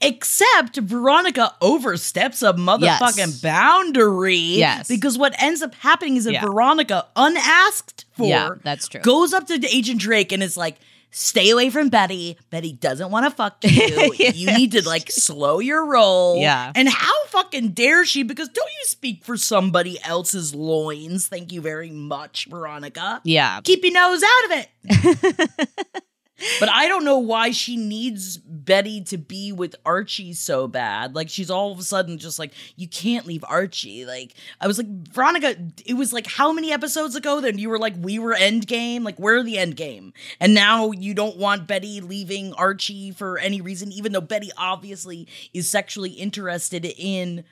[0.00, 3.40] Except Veronica oversteps a motherfucking Yes.
[3.40, 4.36] boundary.
[4.36, 4.88] Yes.
[4.88, 6.44] Because what ends up happening is that Yeah.
[6.44, 9.00] Veronica, unasked for, Yeah, that's true.
[9.00, 10.76] goes up to Agent Drake and is like,
[11.10, 12.36] stay away from Betty.
[12.50, 14.12] Betty doesn't want to fuck you.
[14.34, 16.38] You need to like slow your roll.
[16.40, 16.70] Yeah.
[16.74, 18.22] And how fucking dare she?
[18.22, 21.26] Because don't you speak for somebody else's loins.
[21.26, 23.20] Thank you very much, Veronica.
[23.24, 23.60] Yeah.
[23.64, 25.50] Keep your nose out of it.
[26.60, 31.14] but I don't know why she needs Betty to be with Archie so bad.
[31.14, 34.04] Like she's all of a sudden just like, you can't leave Archie.
[34.06, 37.78] Like I was like, Veronica, it was like how many episodes ago that you were
[37.78, 39.04] like, we were end game?
[39.04, 40.12] Like, we're the endgame.
[40.40, 45.26] And now you don't want Betty leaving Archie for any reason, even though Betty obviously
[45.52, 47.44] is sexually interested in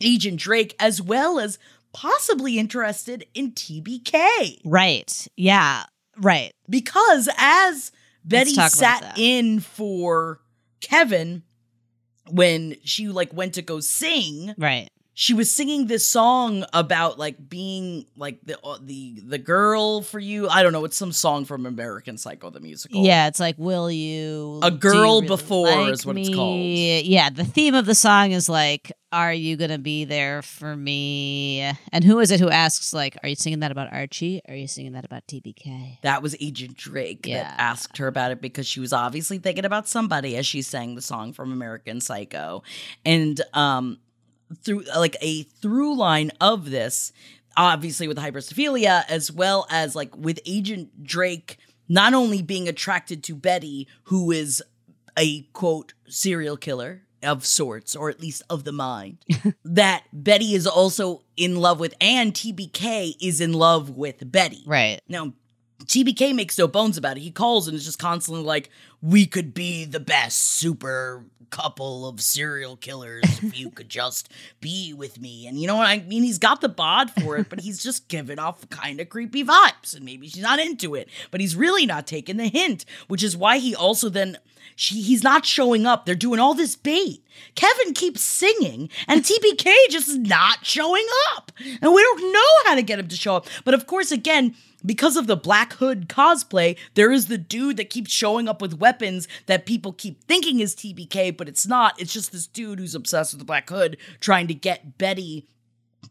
[0.00, 1.58] Agent Drake as well as
[1.92, 4.60] possibly interested in TBK.
[4.64, 5.28] Right.
[5.36, 5.84] Yeah.
[6.16, 6.52] Right.
[6.68, 7.92] because as
[8.30, 10.40] Betty sat in for
[10.80, 11.42] Kevin
[12.30, 14.90] when she like went to go sing, Right.
[15.20, 20.18] She was singing this song about like being like the uh, the the girl for
[20.18, 20.48] you.
[20.48, 20.86] I don't know.
[20.86, 23.04] It's some song from American Psycho the musical.
[23.04, 24.60] Yeah, it's like, will you?
[24.62, 26.58] A you Girl really Before like is what it's called.
[26.60, 31.70] Yeah, the theme of the song is like, are you gonna be there for me?
[31.92, 34.40] And who is it who asks like, are you singing that about Archie?
[34.48, 35.98] Are you singing that about TBK?
[36.00, 37.42] That was Agent Drake Yeah.
[37.42, 40.94] that asked her about it because she was obviously thinking about somebody as she sang
[40.94, 42.62] the song from American Psycho.
[43.04, 43.98] And um
[44.62, 47.12] through like a through line of this,
[47.56, 51.58] obviously with hybristophilia, as well as like with Agent Drake
[51.88, 54.62] not only being attracted to Betty, who is
[55.18, 59.18] a quote serial killer of sorts, or at least of the mind,
[59.64, 64.62] that Betty is also in love with, and TBK is in love with Betty.
[64.66, 65.00] Right.
[65.08, 65.34] Now,
[65.84, 67.20] TBK makes no bones about it.
[67.20, 72.20] He calls and is just constantly like, "We could be the best super couple of
[72.20, 76.22] serial killers if you could just be with me." And you know what I mean?
[76.22, 79.94] He's got the bod for it, but he's just giving off kind of creepy vibes,
[79.96, 81.08] and maybe she's not into it.
[81.30, 84.38] But he's really not taking the hint, which is why he also then.
[84.76, 86.06] She, he's not showing up.
[86.06, 87.22] They're doing all this bait.
[87.54, 91.52] Kevin keeps singing, and TBK just is not showing up.
[91.82, 93.46] And we don't know how to get him to show up.
[93.64, 97.90] But of course, again, because of the Black Hood cosplay, there is the dude that
[97.90, 102.00] keeps showing up with weapons that people keep thinking is TBK, but it's not.
[102.00, 105.46] It's just this dude who's obsessed with the Black Hood trying to get Betty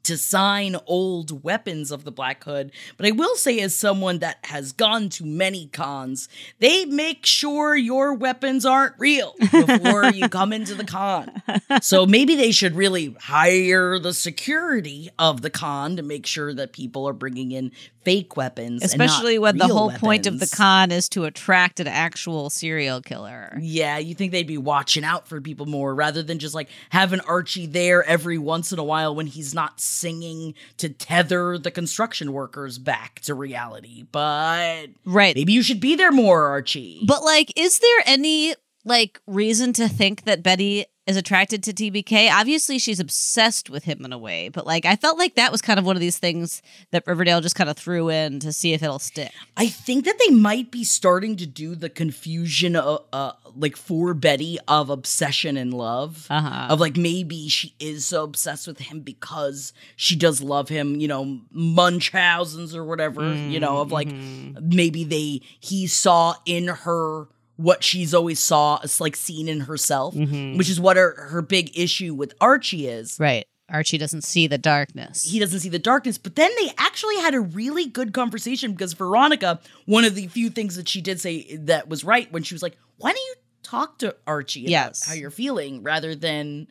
[0.03, 2.71] to sign old weapons of the Black Hood.
[2.97, 6.29] But I will say, as someone that has gone to many cons,
[6.59, 11.41] they make sure your weapons aren't real before you come into the con.
[11.81, 16.73] So maybe they should really hire the security of the con to make sure that
[16.73, 17.71] people are bringing in
[18.09, 21.79] fake weapons, and not Especially when the whole point of the con is to attract
[21.79, 23.55] an actual serial killer.
[23.61, 27.19] Yeah, you think they'd be watching out for people more rather than just like having
[27.21, 32.33] Archie there every once in a while when he's not singing to tether the construction
[32.33, 34.05] workers back to reality.
[34.11, 35.35] But Right.
[35.35, 37.01] maybe you should be there more, Archie.
[37.05, 42.31] But like, is there any like reason to think that Betty is attracted to TBK?
[42.31, 45.61] Obviously, she's obsessed with him in a way, but like, I felt like that was
[45.61, 48.73] kind of one of these things that Riverdale just kind of threw in to see
[48.73, 49.31] if it'll stick.
[49.57, 54.13] I think that they might be starting to do the confusion, uh, uh like for
[54.13, 56.27] Betty of obsession and love.
[56.29, 56.67] Uh-huh.
[56.69, 61.07] Of like maybe she is so obsessed with him because she does love him, you
[61.07, 64.75] know, Munchausen's or whatever, you know, of like Mm-hmm.
[64.75, 67.27] maybe they he saw in her
[67.59, 70.57] what she's always saw, it's like seen in herself, Mm-hmm.
[70.57, 73.45] which is what her her big issue with Archie is Right.
[73.69, 75.23] Archie doesn't see the darkness.
[75.29, 76.17] he doesn't see the darkness.
[76.17, 80.49] But then they actually had a really good conversation because Veronica, one of the few
[80.49, 83.35] things that she did say that was right when she was like, "Why don't you
[83.61, 85.05] talk to Archie about Yes.
[85.05, 86.67] how you're feeling rather than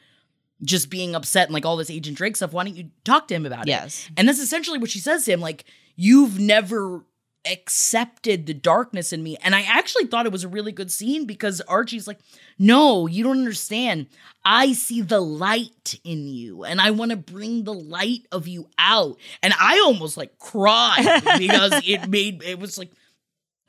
[0.62, 2.52] just being upset and like all this Agent Drake stuff?
[2.52, 4.06] Why don't you talk to him about Yes.
[4.06, 5.40] it?" And that's essentially what she says to him.
[5.40, 5.64] Like,
[5.96, 7.04] you've never
[7.50, 9.36] accepted the darkness in me.
[9.42, 12.18] And I actually thought it was a really good scene because Archie's like,
[12.58, 14.06] no, you don't understand.
[14.44, 18.68] I see the light in you and I want to bring the light of you
[18.78, 19.18] out.
[19.42, 22.90] And I almost like cried because it made it was like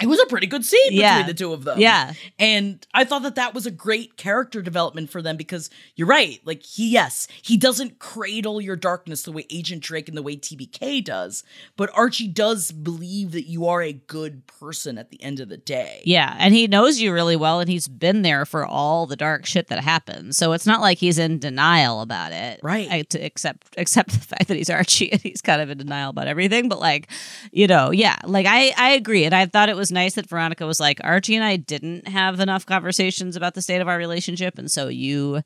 [0.01, 1.17] it was a pretty good scene Yeah.
[1.17, 1.79] between the two of them.
[1.79, 2.13] Yeah.
[2.37, 6.39] And I thought that that was a great character development for them because you're right.
[6.45, 10.35] Like, he, yes, he doesn't cradle your darkness the way Agent Drake and the way
[10.37, 11.43] TBK does,
[11.75, 15.57] but Archie does believe that you are a good person at the end of the
[15.57, 16.01] day.
[16.05, 19.45] Yeah, and he knows you really well, and he's been there for all the dark
[19.45, 20.37] shit that happens.
[20.37, 22.87] So it's not like he's in denial about it, Right.
[22.89, 26.09] I, to accept accept the fact that he's Archie and he's kind of in denial
[26.11, 26.69] about everything.
[26.69, 27.09] But like,
[27.51, 30.65] you know, yeah, like I I agree, and I thought it was nice that Veronica
[30.65, 34.57] was like, Archie and I didn't have enough conversations about the state of our relationship,
[34.57, 35.41] and so you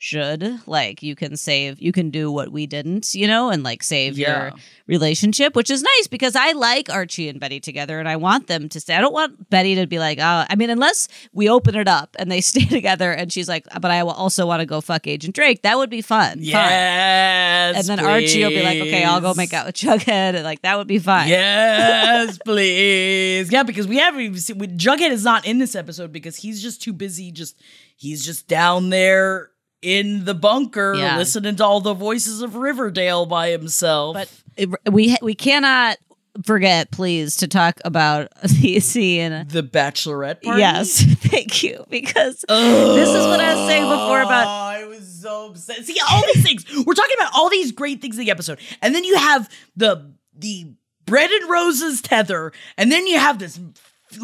[0.00, 3.82] should like you can save you can do what we didn't you know and like
[3.82, 4.44] save Yeah.
[4.44, 4.52] your
[4.86, 8.68] relationship which is nice because i like archie and betty together and i want them
[8.68, 11.74] to stay i don't want betty to be like oh i mean unless we open
[11.74, 14.80] it up and they stay together and she's like but i also want to go
[14.80, 16.38] fuck agent drake that would be fun.
[16.40, 17.76] Yes.
[17.76, 20.62] and then archie will be like okay i'll go make out with jughead and like
[20.62, 23.50] that would be fine Yes, please.
[23.50, 26.62] Yeah, because we haven't even seen we- Jughead is not in this episode because he's
[26.62, 27.30] just too busy.
[27.32, 27.60] Just
[27.96, 29.50] he's just down there
[29.82, 31.16] in the bunker Yeah.
[31.18, 34.14] listening to all the voices of Riverdale by himself.
[34.14, 35.98] but it, we we cannot
[36.44, 38.28] forget please to talk about
[38.60, 40.60] the scene the Bachelorette party.
[40.60, 41.84] Yes, thank you.
[41.90, 45.84] Because this is what I was saying before about Oh, I was so upset.
[45.84, 46.64] See all these things.
[46.86, 50.12] We're talking about all these great things in the episode, and then you have the
[50.36, 50.72] the
[51.06, 53.58] bread and roses tether, and then you have this.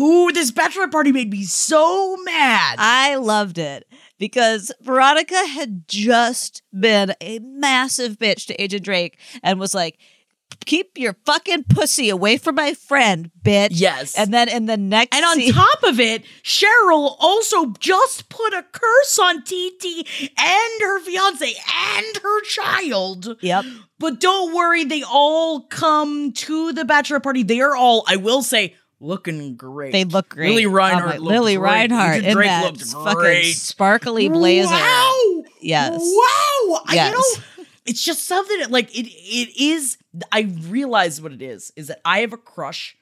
[0.01, 2.77] Ooh, this bachelor party made me so mad.
[2.79, 3.87] I loved it
[4.19, 9.99] because Veronica had just been a massive bitch to Agent Drake and was like,
[10.65, 13.71] keep your fucking pussy away from my friend, bitch.
[13.73, 14.17] Yes.
[14.17, 18.65] And then in the next And on top of it, Cheryl also just put a
[18.73, 20.07] curse on TT
[20.39, 21.55] and her fiance
[21.97, 23.37] and her child.
[23.41, 23.65] Yep.
[23.99, 27.43] But don't worry, they all come to the bachelor party.
[27.43, 29.93] They are all, I will say, looking great.
[29.93, 30.51] They look great.
[30.51, 31.21] Lili Oh Reinhart.
[31.21, 31.71] looked Lili great.
[31.73, 33.53] Reinhart Agent in that looked fucking great.
[33.55, 34.69] sparkly blazer.
[34.71, 35.43] Wow.
[35.61, 35.93] Yes.
[36.01, 36.81] Wow.
[36.87, 37.13] I- Yes.
[37.13, 37.19] you
[37.63, 39.07] know, it's just something that, like it.
[39.09, 39.99] It is.
[40.33, 41.73] I realize what it is.
[41.77, 42.97] Is that I have a crush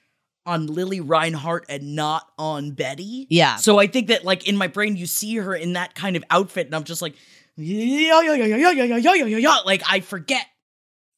[0.45, 3.29] on Lili Reinhart and not on Betty.
[3.31, 3.57] Yeah.
[3.57, 6.25] So I think that, like in my brain, you see her in that kind of
[6.31, 7.15] outfit, and I'm just like,
[7.57, 9.57] yeah, yeah, yeah, yeah, yeah, yeah, yeah, yeah, yeah, yeah.
[9.65, 10.45] Like I forget.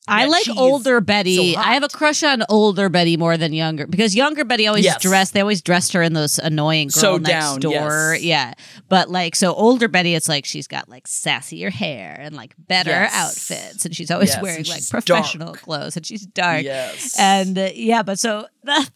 [0.07, 1.55] I like she's older Betty.
[1.55, 4.85] so I have a crush on older Betty more than younger because younger Betty always
[4.85, 5.01] Yes.
[5.01, 5.33] dressed.
[5.33, 8.13] They always dressed her in those annoying girl So next down, door.
[8.15, 8.23] yes.
[8.23, 8.55] Yeah,
[8.89, 12.91] but like so older Betty, it's like she's got like sassier hair and like better
[12.91, 13.15] Yes.
[13.15, 15.63] outfits, and she's always wearing and like professional dark.
[15.63, 16.65] clothes, and she's dark.
[16.65, 17.19] Yes.
[17.19, 18.91] And uh, yeah, but so that.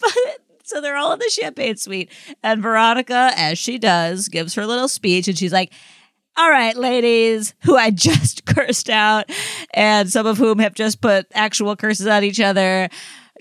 [0.65, 2.11] So they're all in the champagne suite,
[2.43, 5.73] and Veronica, as she does, gives her little speech, and she's like,
[6.39, 9.31] all right, ladies, who I just cursed out,
[9.75, 12.89] and some of whom have just put actual curses on each other.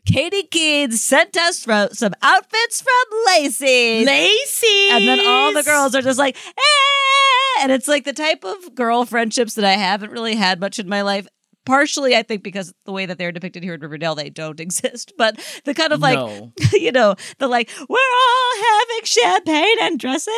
[0.05, 4.05] Katy Keene sent us fro- some outfits from Lacey.
[4.05, 4.89] Lacey.
[4.89, 7.61] and then all the girls are just like, eh!
[7.61, 10.87] and it's like the type of girl friendships that I haven't really had much in
[10.87, 11.27] my life.
[11.67, 15.13] Partially, I think because the way that they're depicted here in Riverdale, they don't exist.
[15.17, 16.51] But the kind of like, No.
[16.73, 20.33] you know, the like, we're all having champagne and dressing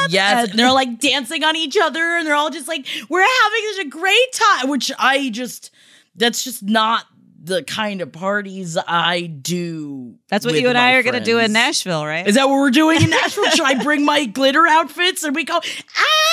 [0.00, 0.10] up.
[0.10, 3.60] Yes, And- they're like dancing on each other, and they're all just like, "We're having
[3.76, 5.70] such a great time." Which I just,
[6.16, 7.04] that's just not
[7.42, 10.14] the kind of parties I do.
[10.30, 11.52] That's what you and I are going to do in.
[11.52, 12.26] Nashville, right?
[12.26, 13.44] Is that what we're doing in Nashville?
[13.50, 16.23] Should I bring my glitter outfits and we go ah?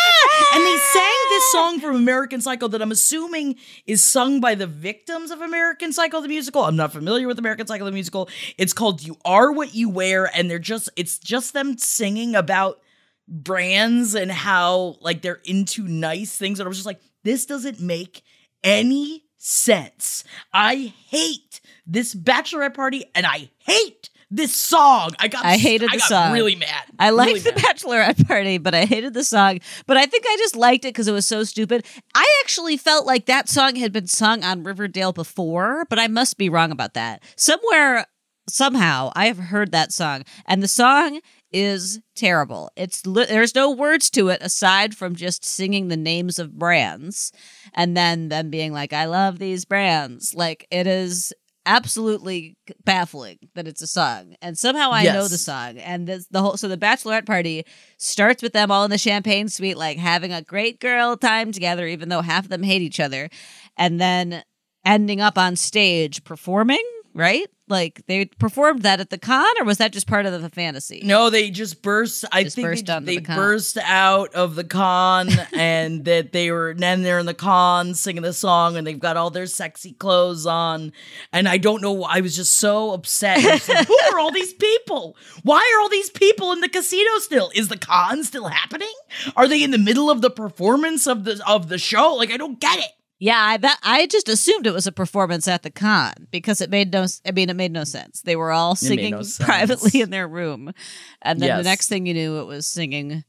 [0.54, 4.68] And they sang this song from American Psycho that I'm assuming is sung by the
[4.68, 6.64] victims of American Psycho the musical.
[6.64, 8.30] I'm not familiar with American Psycho the musical.
[8.58, 12.80] It's called "You Are What You Wear," and they're just it's just them singing about
[13.28, 16.60] brands and how like they're into nice things.
[16.60, 18.24] And I was just like, this doesn't make
[18.64, 20.24] any sense.
[20.54, 25.12] I hate this bachelorette party and I hate this song.
[25.20, 26.32] I got I hated the got song.
[26.34, 26.84] really mad.
[26.98, 27.64] I liked Really the mad.
[27.78, 29.60] bachelorette party, but I hated the song.
[29.86, 31.86] But I think I just liked it because it was so stupid.
[32.16, 36.38] I actually felt like that song had been sung on Riverdale before, but I must
[36.38, 37.22] be wrong about that.
[37.36, 38.06] Somewhere,
[38.50, 41.20] somehow, I have heard that song, and the song
[41.54, 42.72] is terrible.
[42.78, 47.34] It's li- there's no words to it aside from just singing the names of brands,
[47.74, 51.34] and then them being like, "I love these brands." Like it is
[51.66, 56.41] absolutely baffling that it's a song and somehow i know the song and this, the
[56.41, 57.64] whole so the bachelorette party
[57.97, 61.86] starts with them all in the champagne suite like having a great girl time together
[61.86, 63.30] even though half of them hate each other
[63.78, 64.43] and then
[64.86, 66.84] ending up on stage performing
[67.14, 70.50] right like they performed that at the con or was that just part of the
[70.50, 72.26] fantasy No, they just burst.
[72.32, 76.52] I Just think burst they, they the burst out of the con, and that they
[76.52, 79.94] were then they're in the con singing the song, and they've got all their sexy
[79.94, 80.92] clothes on.
[81.32, 82.04] And I don't know.
[82.04, 83.44] I was just so upset.
[83.44, 85.16] Like, Who are all these people?
[85.44, 87.52] Why are all these people in the casino still?
[87.56, 88.94] Is the con still happening?
[89.36, 92.14] Are they in the middle of the performance of the of the show?
[92.16, 92.92] Like I don't get it.
[93.22, 96.70] Yeah I, that, I just assumed it was a performance at the con because it
[96.70, 98.22] made no I mean it made no sense.
[98.22, 100.74] They were all singing no privately in their room.
[101.22, 103.24] And then the next thing you knew it was singing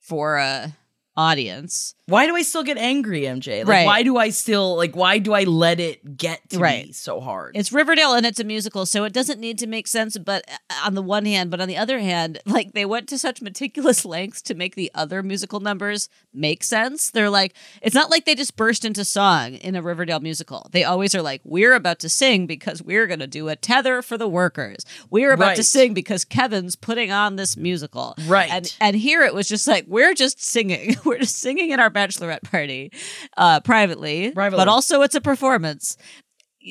[0.00, 0.74] for a
[1.16, 3.60] audience Why do I still get angry, MJ?
[3.60, 3.86] Like, Right.
[3.86, 4.94] why do I still like?
[4.94, 6.88] Why do I let it get to Right.
[6.88, 7.56] me so hard?
[7.56, 10.18] It's Riverdale and it's a musical, so it doesn't need to make sense.
[10.18, 13.16] But uh, on the one hand, but on the other hand, like they went to
[13.16, 17.10] such meticulous lengths to make the other musical numbers make sense.
[17.10, 20.68] They're like, it's not like they just burst into song in a Riverdale musical.
[20.72, 24.02] They always are like, we're about to sing because we're going to do a tether
[24.02, 24.84] for the workers.
[25.08, 28.14] We're about to sing because Kevin's putting on this musical.
[28.26, 28.50] Right.
[28.50, 30.96] And and here it was just like we're just singing.
[31.06, 32.90] we're just singing at our bachelorette party,
[33.36, 34.56] uh, privately, Privately.
[34.60, 35.96] but also it's a performance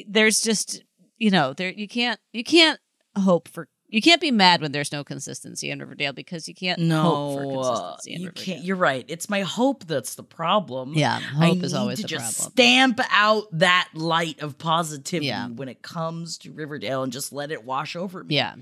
[0.08, 0.84] there's just
[1.18, 2.80] you know there you can't you can't
[3.16, 6.80] hope for you can't be mad when there's no consistency in Riverdale because you can't
[6.80, 8.44] hope for No, consistency in you Riverdale.
[8.56, 8.66] can't.
[8.66, 9.06] You're right.
[9.08, 10.94] It's my hope that's the problem.
[10.96, 12.52] Yeah, I hope is need always to the just problem.
[12.54, 15.48] stamp out that light of positivity Yeah.
[15.48, 18.36] when it comes to Riverdale and just let it wash over me.
[18.36, 18.56] Yeah.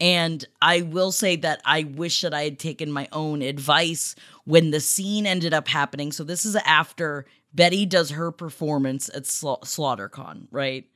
[0.00, 4.14] And I will say that I wish that I had taken my own advice
[4.46, 6.12] when the scene ended up happening.
[6.12, 10.86] So this is after Betty does her performance at Sla- SlaughterCon, right?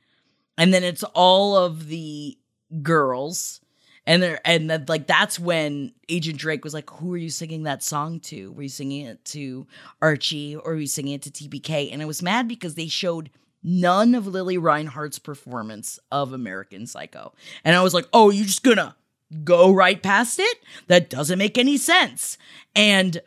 [0.57, 2.37] and then it's all of the
[2.83, 3.59] girls
[4.05, 7.63] and they're and then like that's when agent drake was like who are you singing
[7.63, 8.51] that song to?
[8.51, 9.67] Were you singing it to
[10.01, 13.29] archie or were you singing it to tbk and i was mad because they showed
[13.63, 17.33] none of lili reinhart's performance of american psycho.
[17.63, 18.95] And i was like oh you just gonna
[19.43, 20.57] go right past it?
[20.87, 22.37] That doesn't make any sense.
[22.75, 23.19] And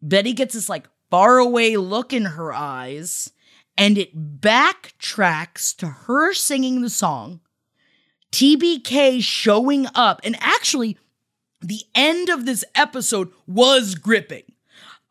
[0.00, 3.32] betty gets this like faraway look in her eyes
[3.76, 7.40] and it backtracks to her singing the song
[8.32, 10.20] TBK showing up.
[10.24, 10.98] And actually,
[11.60, 14.44] the end of this episode was gripping.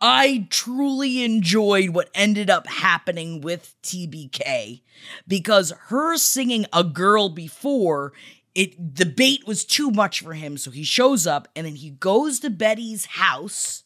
[0.02, 4.82] I truly enjoyed what ended up happening with TBK
[5.28, 8.12] because her singing a girl before
[8.56, 11.92] it the bait was too much for him so he shows up and then he
[11.92, 13.84] goes to Betty's house.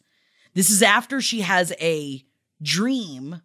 [0.53, 2.23] This is after she has a
[2.61, 3.41] dream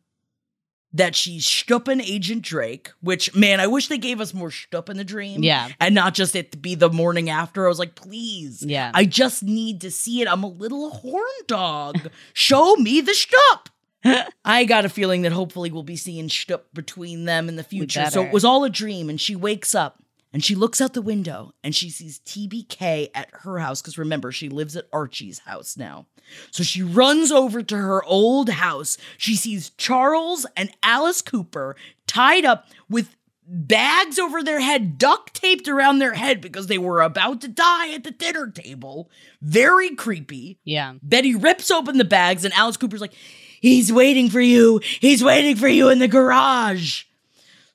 [0.92, 4.96] that she's Stuppen Agent Drake, which man, I wish they gave us more Stupp in
[4.96, 5.42] the dream.
[5.42, 5.68] Yeah.
[5.78, 7.64] And not just it to be the morning after.
[7.64, 8.62] I was like, please.
[8.62, 8.90] Yeah.
[8.92, 10.28] I just need to see it.
[10.28, 12.08] I'm a little horn dog.
[12.32, 13.66] Show me the Stupp.
[14.44, 18.06] I got a feeling that hopefully we'll be seeing Stupp between them in the future.
[18.06, 20.02] So it was all a dream, and she wakes up
[20.32, 24.30] and she looks out the window and she sees TBK at her house because remember,
[24.32, 26.06] she lives at Archie's house now.
[26.50, 28.96] So she runs over to her old house.
[29.18, 31.74] She sees Charles and Alice Cooper
[32.06, 33.16] tied up with
[33.52, 37.92] bags over their head, duct taped around their head because they were about to die
[37.92, 39.10] at the dinner table.
[39.42, 40.58] Very creepy.
[40.64, 40.94] Yeah.
[41.02, 43.14] Betty rips open the bags, and Alice Cooper's like,
[43.60, 44.80] He's waiting for you.
[45.00, 47.04] He's waiting for you in the garage.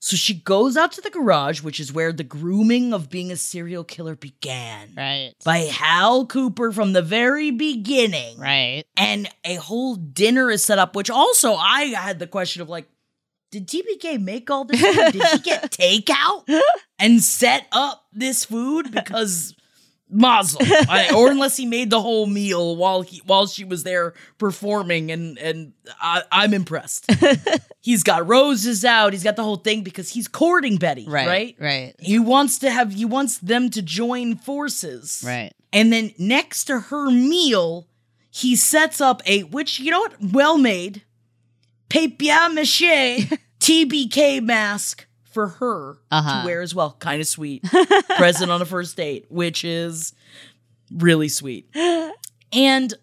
[0.06, 3.36] So she goes out to the garage, which is where the grooming of being a
[3.36, 4.94] serial killer began.
[4.96, 5.34] Right.
[5.44, 8.38] By Hal Cooper from the very beginning.
[8.38, 8.84] Right.
[8.96, 12.88] And a whole dinner is set up, which also I had the question of like,
[13.50, 15.14] did TBK make all this food?
[15.14, 16.62] Did he get takeout
[17.00, 18.92] and set up this food?
[18.92, 19.56] Because
[20.10, 24.14] Mazel, I, or unless he made the whole meal while he while she was there
[24.38, 27.10] performing, and and I, I'm impressed.
[27.82, 29.14] he's got roses out.
[29.14, 31.28] He's got the whole thing because he's courting Betty, Right.
[31.28, 31.56] right?
[31.60, 31.96] Right.
[32.00, 35.52] He wants to have he wants them to join forces, Right.
[35.74, 37.88] And then next to her meal,
[38.30, 41.02] he sets up a which you know what, well made,
[41.90, 43.28] papier mache
[43.60, 46.42] TBK mask for her Uh-huh.
[46.42, 46.96] to wear as well.
[47.00, 47.64] Kind of sweet.
[48.18, 50.14] Present on a first date, which is
[50.90, 51.68] really sweet.
[52.52, 52.94] And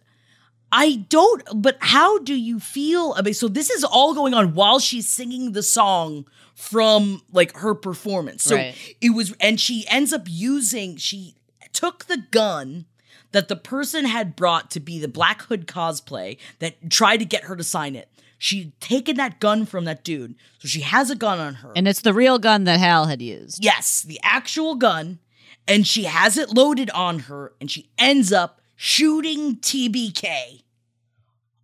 [0.72, 4.78] I don't, but how do you feel about so this is all going on while
[4.78, 6.24] she's singing the song
[6.54, 8.42] from like her performance.
[8.44, 8.74] So Right.
[9.00, 11.34] it was, and she ends up using, she
[11.74, 12.86] took the gun
[13.32, 17.44] that the person had brought to be the Black Hood cosplay that tried to get
[17.44, 18.08] her to sign it.
[18.42, 20.34] She'd taken that gun from that dude.
[20.58, 21.72] So she has a gun on her.
[21.76, 23.64] And it's the real gun that Hal had used.
[23.64, 25.20] Yes, the actual gun.
[25.68, 30.64] And she has it loaded on her, and she ends up shooting TBK.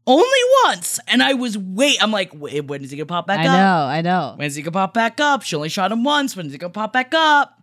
[0.07, 1.01] Only once.
[1.09, 3.55] And I was wait, I'm like, wait, when is he gonna pop back I up?
[3.55, 4.35] I know, I know.
[4.37, 5.43] When's he gonna pop back up?
[5.43, 6.37] She only shot him once.
[6.37, 7.61] When's he gonna pop back up?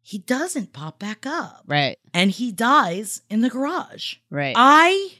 [0.00, 1.64] He doesn't pop back up.
[1.66, 1.98] Right.
[2.14, 4.14] And he dies in the garage.
[4.30, 4.54] Right.
[4.56, 5.18] I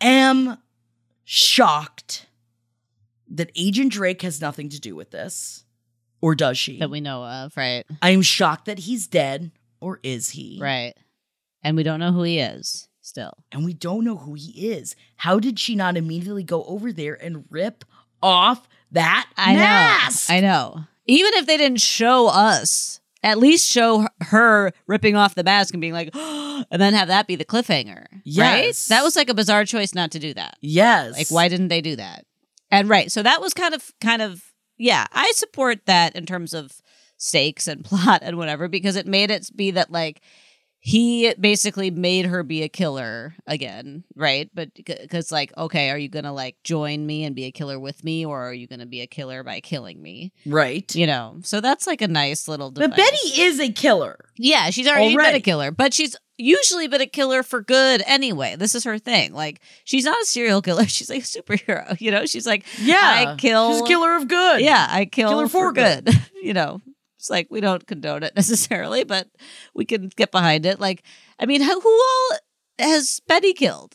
[0.00, 0.56] am
[1.24, 2.26] shocked
[3.28, 5.64] that Agent Drake has nothing to do with this.
[6.20, 6.78] Or does she?
[6.78, 7.84] that we know of, right?
[8.00, 9.50] I am shocked that he's dead,
[9.80, 10.58] or is he?
[10.60, 10.94] Right.
[11.62, 13.34] And we don't know who he is still.
[13.52, 14.96] And we don't know who he is.
[15.16, 17.84] How did she not immediately go over there and rip
[18.22, 20.30] off that I mask?
[20.30, 20.36] know.
[20.36, 20.84] I know.
[21.06, 25.80] Even if they didn't show us, at least show her- ripping off the mask and
[25.80, 28.06] being like, and then have that be the cliffhanger.
[28.12, 28.20] Right?
[28.24, 28.86] Yes.
[28.88, 30.56] That was like a bizarre choice not to do that.
[30.60, 31.16] Yes.
[31.16, 32.26] Like, why didn't they do that?
[32.70, 33.10] And right.
[33.10, 34.42] So that was kind of, kind of,
[34.76, 36.80] yeah, I support that in terms of
[37.16, 40.20] stakes and plot and whatever because it made it be that, like,
[40.86, 44.50] he basically made her be a killer again, right?
[44.52, 48.04] But because, like, okay, are you gonna like join me and be a killer with
[48.04, 50.34] me, or are you gonna be a killer by killing me?
[50.44, 50.94] Right.
[50.94, 52.70] You know, so that's like a nice little.
[52.70, 52.94] But.
[52.94, 54.26] Betty is a killer.
[54.36, 58.54] yeah, she's already, been a killer, but she's usually been a killer for good anyway.
[58.56, 59.32] This is her thing.
[59.32, 61.98] Like, she's not a serial killer; she's like a superhero.
[62.04, 62.98] You know, she's like, Yeah.
[63.00, 63.72] I kill.
[63.72, 64.60] She's a killer of good.
[64.60, 66.10] Yeah, I kill Killer for for good.
[66.42, 66.82] you know,
[67.24, 69.28] it's like we don't condone it necessarily, but
[69.74, 70.78] we can get behind it.
[70.78, 71.02] Like,
[71.38, 72.30] I mean, who, all
[72.78, 73.94] has Betty killed?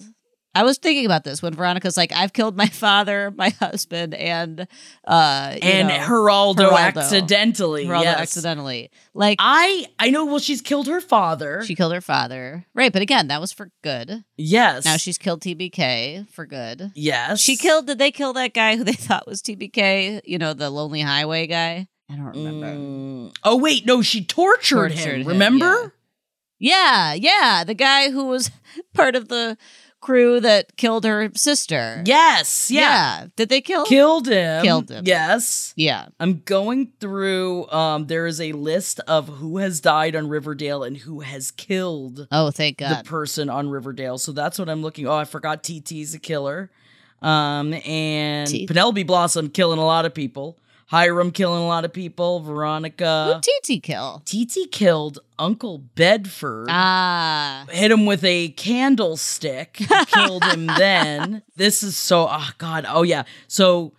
[0.56, 4.68] I was thinking about this when Veronica's like, "I've killed my father, my husband, and
[5.06, 6.96] uh, you And know, Geraldo, Geraldo.
[6.98, 7.86] accidentally.
[7.86, 8.20] Geraldo yes.
[8.20, 10.26] accidentally." Like, I I know.
[10.26, 11.62] Well, she's killed her father.
[11.64, 12.92] she killed her father, right?
[12.92, 14.24] But again, that was for good.
[14.38, 14.86] yes.
[14.86, 16.94] Now she's killed TBK for good.
[16.96, 17.40] Yes.
[17.42, 17.86] She killed.
[17.86, 20.22] Did they kill that guy who they thought was TBK?
[20.26, 21.88] You know, the Lonely Highway guy.
[22.10, 22.68] I don't remember.
[22.68, 23.36] Mm.
[23.44, 25.22] Oh wait, no, she tortured, Tortured him.
[25.22, 25.94] him, Remember?
[26.60, 28.52] Yeah, yeah, the guy who was
[28.94, 29.58] part of the
[30.02, 32.02] crew that killed her sister.
[32.06, 33.28] Yes, yeah.
[33.36, 33.86] Did they kill?
[33.86, 34.64] Killed him.
[34.64, 35.04] Killed him.
[35.06, 35.74] Yes.
[35.76, 36.08] Yeah.
[36.22, 40.96] I'm going through um there is a list of who has died on Riverdale and
[40.98, 43.04] who has killed Oh, thank God.
[43.06, 44.18] the person on Riverdale.
[44.18, 45.06] So that's what I'm looking.
[45.06, 46.72] Oh, I forgot TT's a killer.
[47.22, 50.58] Um and T- Penelope Blossom killing a lot of people.
[50.90, 52.40] Hiram killing a lot of people.
[52.40, 53.42] Veronica.
[53.46, 54.24] Who TT kill?
[54.26, 56.68] TT killed Uncle Bedford.
[56.70, 57.66] Ah.
[57.70, 59.74] hit him with a candlestick,
[60.08, 61.44] killed him then.
[61.56, 63.24] This is so, oh God, oh yeah.
[63.48, 63.94] So,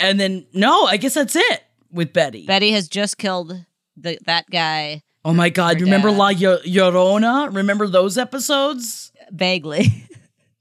[0.00, 1.62] and then, no, I guess that's it
[1.92, 2.44] with Betty.
[2.44, 3.64] Betty has just killed
[3.96, 6.18] the that guy oh my God, remember dad.
[6.18, 7.54] La Yo- Llorona?
[7.54, 9.12] Remember those episodes?
[9.30, 10.08] vaguely.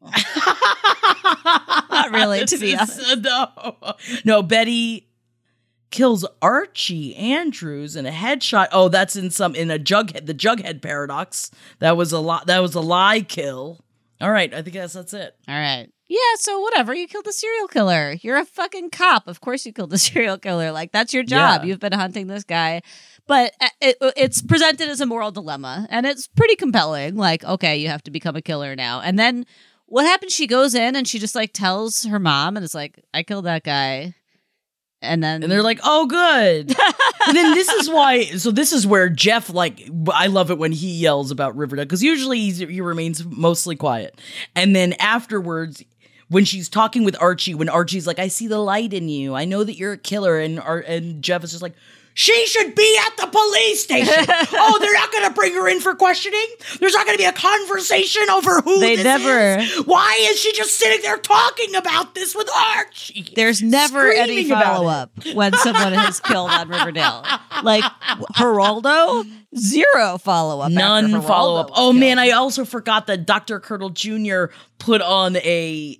[1.89, 3.01] Not really, to be honest.
[3.23, 3.95] No,
[4.25, 5.06] no, Betty
[5.97, 8.67] kills Archie Andrews in a headshot.
[8.71, 11.49] Oh, that's in some, in a Jughead, the Jughead paradox.
[11.79, 13.83] That was a lot, that was a lie kill.
[14.21, 15.35] All right, I think that's, that's it.
[15.47, 15.87] All right.
[16.07, 16.93] Yeah, so whatever.
[16.93, 18.15] You killed a serial killer.
[18.21, 19.27] You're a fucking cop.
[19.27, 20.71] Of course you killed a serial killer.
[20.71, 21.61] Like that's your job.
[21.61, 21.67] Yeah.
[21.67, 22.83] You've been hunting this guy.
[23.25, 27.15] But uh, it, it's presented as a moral dilemma and it's pretty compelling.
[27.15, 29.01] Like, okay, you have to become a killer now.
[29.01, 29.45] And then
[29.87, 30.31] what happens?
[30.33, 33.45] She goes in and she just like tells her mom and it's like, I killed
[33.45, 34.13] that guy.
[35.01, 36.75] And then And they're like, oh, good.
[37.27, 40.71] and then this is why, so this is where Jeff, like, I love it when
[40.71, 44.19] he yells about Riverdale, because usually he's, he remains mostly quiet.
[44.55, 45.83] And then afterwards,
[46.29, 49.35] when she's talking with Archie, when Archie's like, I see the light in you.
[49.35, 50.39] I know that you're a killer.
[50.39, 51.75] And, and Jeff is just like,
[52.19, 54.25] she should be at the police station.
[54.27, 56.43] oh, they're not going to bring her in for questioning.
[56.79, 59.85] There's not going to be a conversation over who They this never- is.
[59.85, 63.31] Why is she just sitting there talking about this with Archie?
[63.35, 67.23] There's never any follow up when someone is killed on Riverdale.
[67.61, 67.83] Like
[68.35, 69.23] Geraldo,
[69.55, 70.71] zero follow up.
[70.71, 71.69] None follow up.
[71.75, 73.59] Oh man, I also forgot that Dr.
[73.59, 74.45] Curdle Jr.
[74.79, 75.99] put on a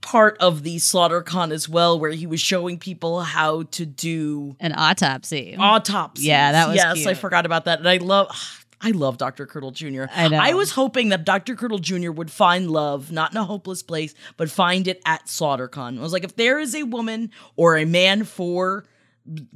[0.00, 4.56] part of the slaughter con as well where he was showing people how to do
[4.60, 5.56] an autopsy.
[5.58, 6.24] Autopsy.
[6.26, 7.06] Yeah, that was Yes, cute.
[7.08, 7.78] I forgot about that.
[7.78, 8.28] And I love
[8.80, 9.46] I love Dr.
[9.46, 10.04] Curdle Jr.
[10.14, 10.38] I know.
[10.38, 11.56] I was hoping that Dr.
[11.56, 12.10] Curdle Jr.
[12.10, 15.98] would find love, not in a hopeless place, but find it at SlaughterCon.
[15.98, 18.84] I was like, if there is a woman or a man for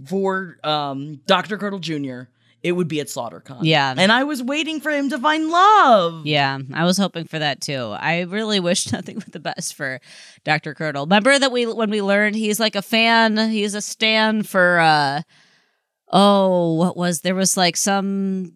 [0.07, 1.59] for um, Dr.
[1.59, 2.23] Curdle Jr.,
[2.63, 3.61] it would be at SlaughterCon.
[3.63, 3.95] Yeah.
[3.97, 6.27] And I was waiting for him to find love.
[6.27, 7.95] Yeah, I was hoping for that too.
[7.99, 10.01] I really wish nothing but the best for
[10.45, 10.75] Dr.
[10.75, 11.07] Curdle.
[11.07, 15.23] Remember that we when we learned he's like a fan, he's a stan for uh
[16.13, 18.53] oh, what was there was like some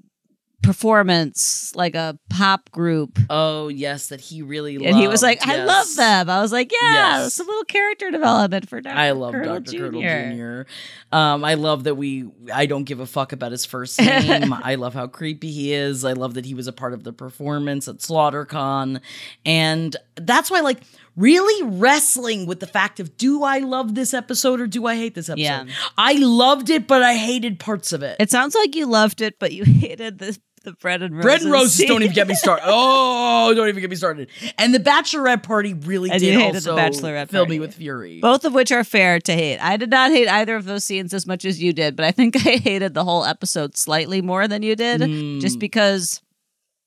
[0.64, 3.18] performance, like a pop group.
[3.30, 4.88] Oh, yes, that he really loved.
[4.88, 5.68] And he was like, I yes.
[5.68, 6.30] love them.
[6.30, 7.38] I was like, yeah, Yes.
[7.38, 8.96] a little character development for Dr.
[8.96, 9.60] I love Dr.
[9.60, 9.78] Jr.
[9.78, 11.16] Curdle Jr.
[11.16, 12.28] Um, I love that we.
[12.52, 14.52] I don't give a fuck about his first name.
[14.64, 16.04] I love how creepy he is.
[16.04, 19.00] I love that he was a part of the performance at SlaughterCon,
[19.44, 20.80] and that's why, like,
[21.16, 25.14] really wrestling with the fact of do I love this episode or do I hate
[25.14, 25.42] this episode?
[25.42, 25.64] Yeah.
[25.96, 28.16] I loved it, but I hated parts of it.
[28.18, 31.24] It sounds like you loved it, but you hated the the bread and roses.
[31.24, 32.64] Bread and roses don't even get me started.
[32.66, 34.28] Oh, don't even get me started.
[34.58, 37.50] And the bachelorette party really And did hated the also bachelorette fill party.
[37.56, 38.20] me with fury.
[38.20, 39.58] Both of which are fair to hate.
[39.58, 42.10] I did not hate either of those scenes as much as you did, but I
[42.10, 45.40] think I hated the whole episode slightly more than you did, Mm.
[45.40, 46.22] just because,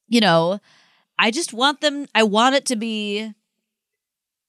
[0.07, 0.59] you know,
[1.19, 2.07] I just want them.
[2.15, 3.31] I want it to be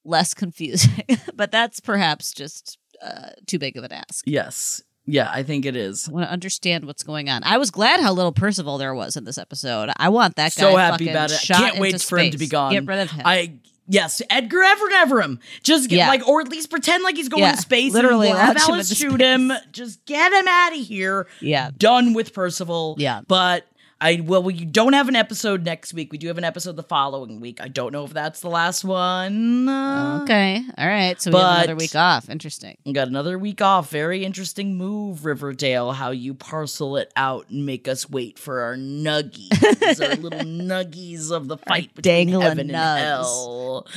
[0.04, 1.04] less confusing,
[1.34, 4.24] but that's perhaps just uh, too big of an ask.
[4.26, 4.82] yes.
[5.10, 6.08] Yeah, I think it is.
[6.08, 7.42] I want to understand what's going on.
[7.44, 9.90] I was glad how little Percival there was in this episode.
[9.96, 11.40] I want that guy so happy fucking about it.
[11.40, 12.72] shot Can't wait for him to be gone.
[12.72, 13.22] Get rid of him.
[13.24, 13.54] I
[13.88, 15.38] yes, Edgar Everett Everett.
[15.62, 16.08] Just get Yeah.
[16.08, 17.92] like, or at least pretend like he's going Yeah, to space.
[17.94, 19.20] literally and have Alice shoot space.
[19.20, 19.52] him.
[19.72, 21.26] Just get him out of here.
[21.40, 21.70] yeah.
[21.76, 22.94] Done with Percival.
[22.98, 23.22] Yeah.
[23.26, 23.64] but.
[24.00, 26.12] I well, we don't have an episode next week.
[26.12, 27.60] We do have an episode the following week.
[27.60, 29.68] I don't know if that's the last one.
[29.68, 30.62] Okay.
[30.78, 31.20] All right.
[31.20, 32.30] So we have another week off.
[32.30, 32.76] Interesting.
[32.86, 33.90] We got another week off.
[33.90, 38.76] Very interesting move, Riverdale, how you parcel it out and make us wait for our
[38.76, 43.84] nuggies, our little nuggies of the fight between dangling heaven and hell.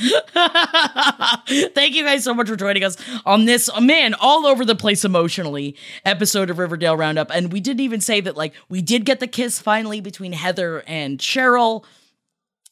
[1.46, 4.74] Thank you guys so much for joining us on this, oh, man, all over the
[4.74, 7.30] place emotionally episode of Riverdale Roundup.
[7.30, 10.82] And we didn't even say that, like, we did get the kiss finally between Heather
[10.86, 11.84] and Cheryl.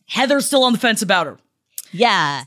[0.06, 1.38] Heather's still on the fence about her.
[1.92, 2.44] Yeah.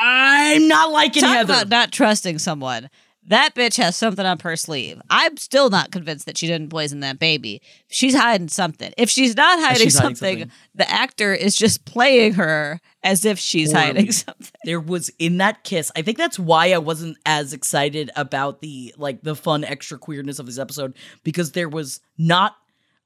[0.00, 1.52] I'm not liking Talk Heather.
[1.52, 2.88] about not trusting someone.
[3.28, 5.00] that bitch has something up her sleeve.
[5.10, 7.60] I'm still not convinced that she didn't poison that baby.
[7.88, 8.92] She's hiding something.
[8.96, 10.56] If she's not hiding, she's hiding something, something.
[10.76, 14.52] the actor is just playing her as if she's hiding something.
[14.64, 18.92] there was in that kiss i think that's why i wasn't as excited about the
[18.96, 22.56] like the fun extra queerness of this episode because there was not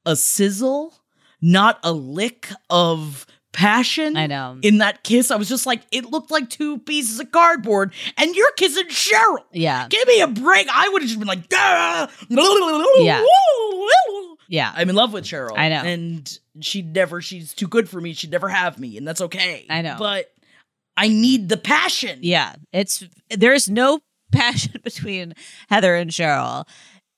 [0.06, 0.94] a sizzle
[1.42, 4.58] not a lick of passion I know.
[4.62, 8.32] in that kiss i was just like it looked like two pieces of cardboard and
[8.36, 9.88] you're kissing cheryl Yeah.
[9.88, 12.06] give me a break i would have just been like yeah
[14.48, 14.72] Yeah.
[14.74, 15.82] i'm in love with cheryl I know.
[15.82, 19.66] and she'd never she's too good for me she'd never have me and that's okay
[19.68, 19.96] I know.
[19.98, 20.30] but
[20.96, 22.18] I need the passion.
[22.20, 24.00] Yeah, it's there's no
[24.32, 25.32] passion between
[25.70, 26.66] Heather and Cheryl.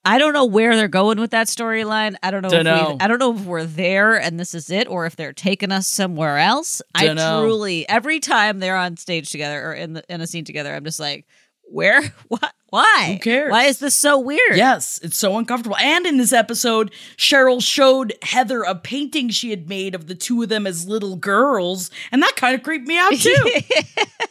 [0.05, 2.17] I don't know where they're going with that storyline.
[2.23, 2.49] I don't know.
[2.49, 2.91] if Dunno.
[2.95, 5.71] we, I don't know if we're there and this is it, or if they're taking
[5.71, 6.83] us somewhere else.
[6.95, 7.39] Dunno.
[7.39, 10.75] I truly every time they're on stage together or in the in a scene together,
[10.75, 11.27] I'm just like,
[11.65, 12.03] where?
[12.29, 12.53] What?
[12.71, 13.13] Why?
[13.13, 13.51] Who cares?
[13.51, 14.57] Why is this so weird?
[14.57, 15.77] Yes, it's so uncomfortable.
[15.77, 20.43] And in this episode, Cheryl showed Heather a painting she had made of the two
[20.43, 23.45] of them as little girls, and that kind of creeped me out too.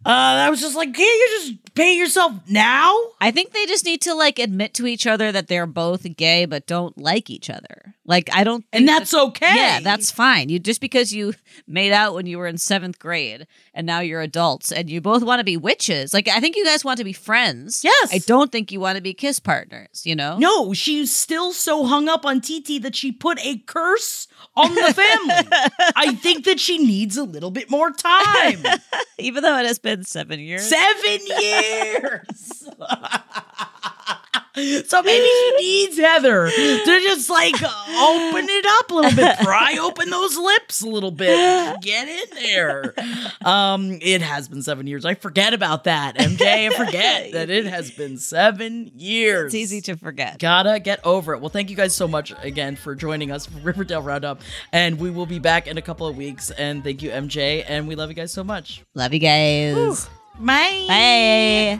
[0.06, 2.96] uh, I was just like, can't you just paint yourself now?
[3.22, 6.46] I think they just need to like admit to each other that they're both gay
[6.46, 7.96] but don't like each other.
[8.06, 9.56] Like I don't And that's that- okay.
[9.56, 10.50] Yeah, that's fine.
[10.50, 11.34] You just because you
[11.68, 15.24] made out when you were in 7th grade and now you're adults and you both
[15.24, 16.14] want to be witches.
[16.14, 17.84] Like I think you guys want to be friends.
[17.84, 18.14] Yes.
[18.14, 20.38] I don't think you want to be kiss partners, you know?
[20.38, 24.94] No, she's still so hung up on TT that she put a curse on the
[24.94, 25.58] family.
[25.96, 28.64] I think that she needs a little bit more time.
[29.18, 30.68] Even though it has been 7 years.
[30.70, 32.70] Seven years.
[34.86, 39.78] so maybe she needs Heather to just like open it up a little bit, pry
[39.82, 42.94] open those lips a little bit, get in there.
[43.44, 45.06] Um, it has been seven years.
[45.06, 46.70] I forget about that, MJ.
[46.72, 49.54] I forget that it has been seven years.
[49.54, 50.38] It's easy to forget.
[50.38, 51.40] Gotta get over it.
[51.40, 54.42] Well, thank you guys so much again for joining us for Riverdale Roundup.
[54.72, 56.52] And we will be back in a couple of weeks.
[56.52, 57.64] And thank you, MJ.
[57.68, 58.84] And we love you guys so much.
[58.94, 60.08] Love you guys.
[60.40, 60.86] Bye.
[60.88, 61.80] Bye.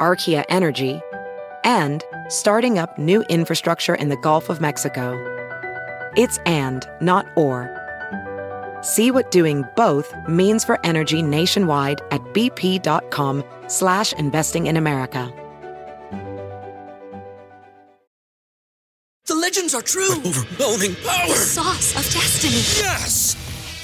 [0.00, 1.00] Archaea Energy,
[1.64, 5.16] and starting up new infrastructure in the Gulf of Mexico.
[6.16, 7.74] It's and, not or.
[8.82, 15.32] See what doing both means for energy nationwide at bp.com slash investing in America.
[19.26, 20.14] The legends are true.
[20.14, 21.28] overwhelming power!
[21.28, 22.62] The Sauce of destiny.
[22.82, 23.47] Yes!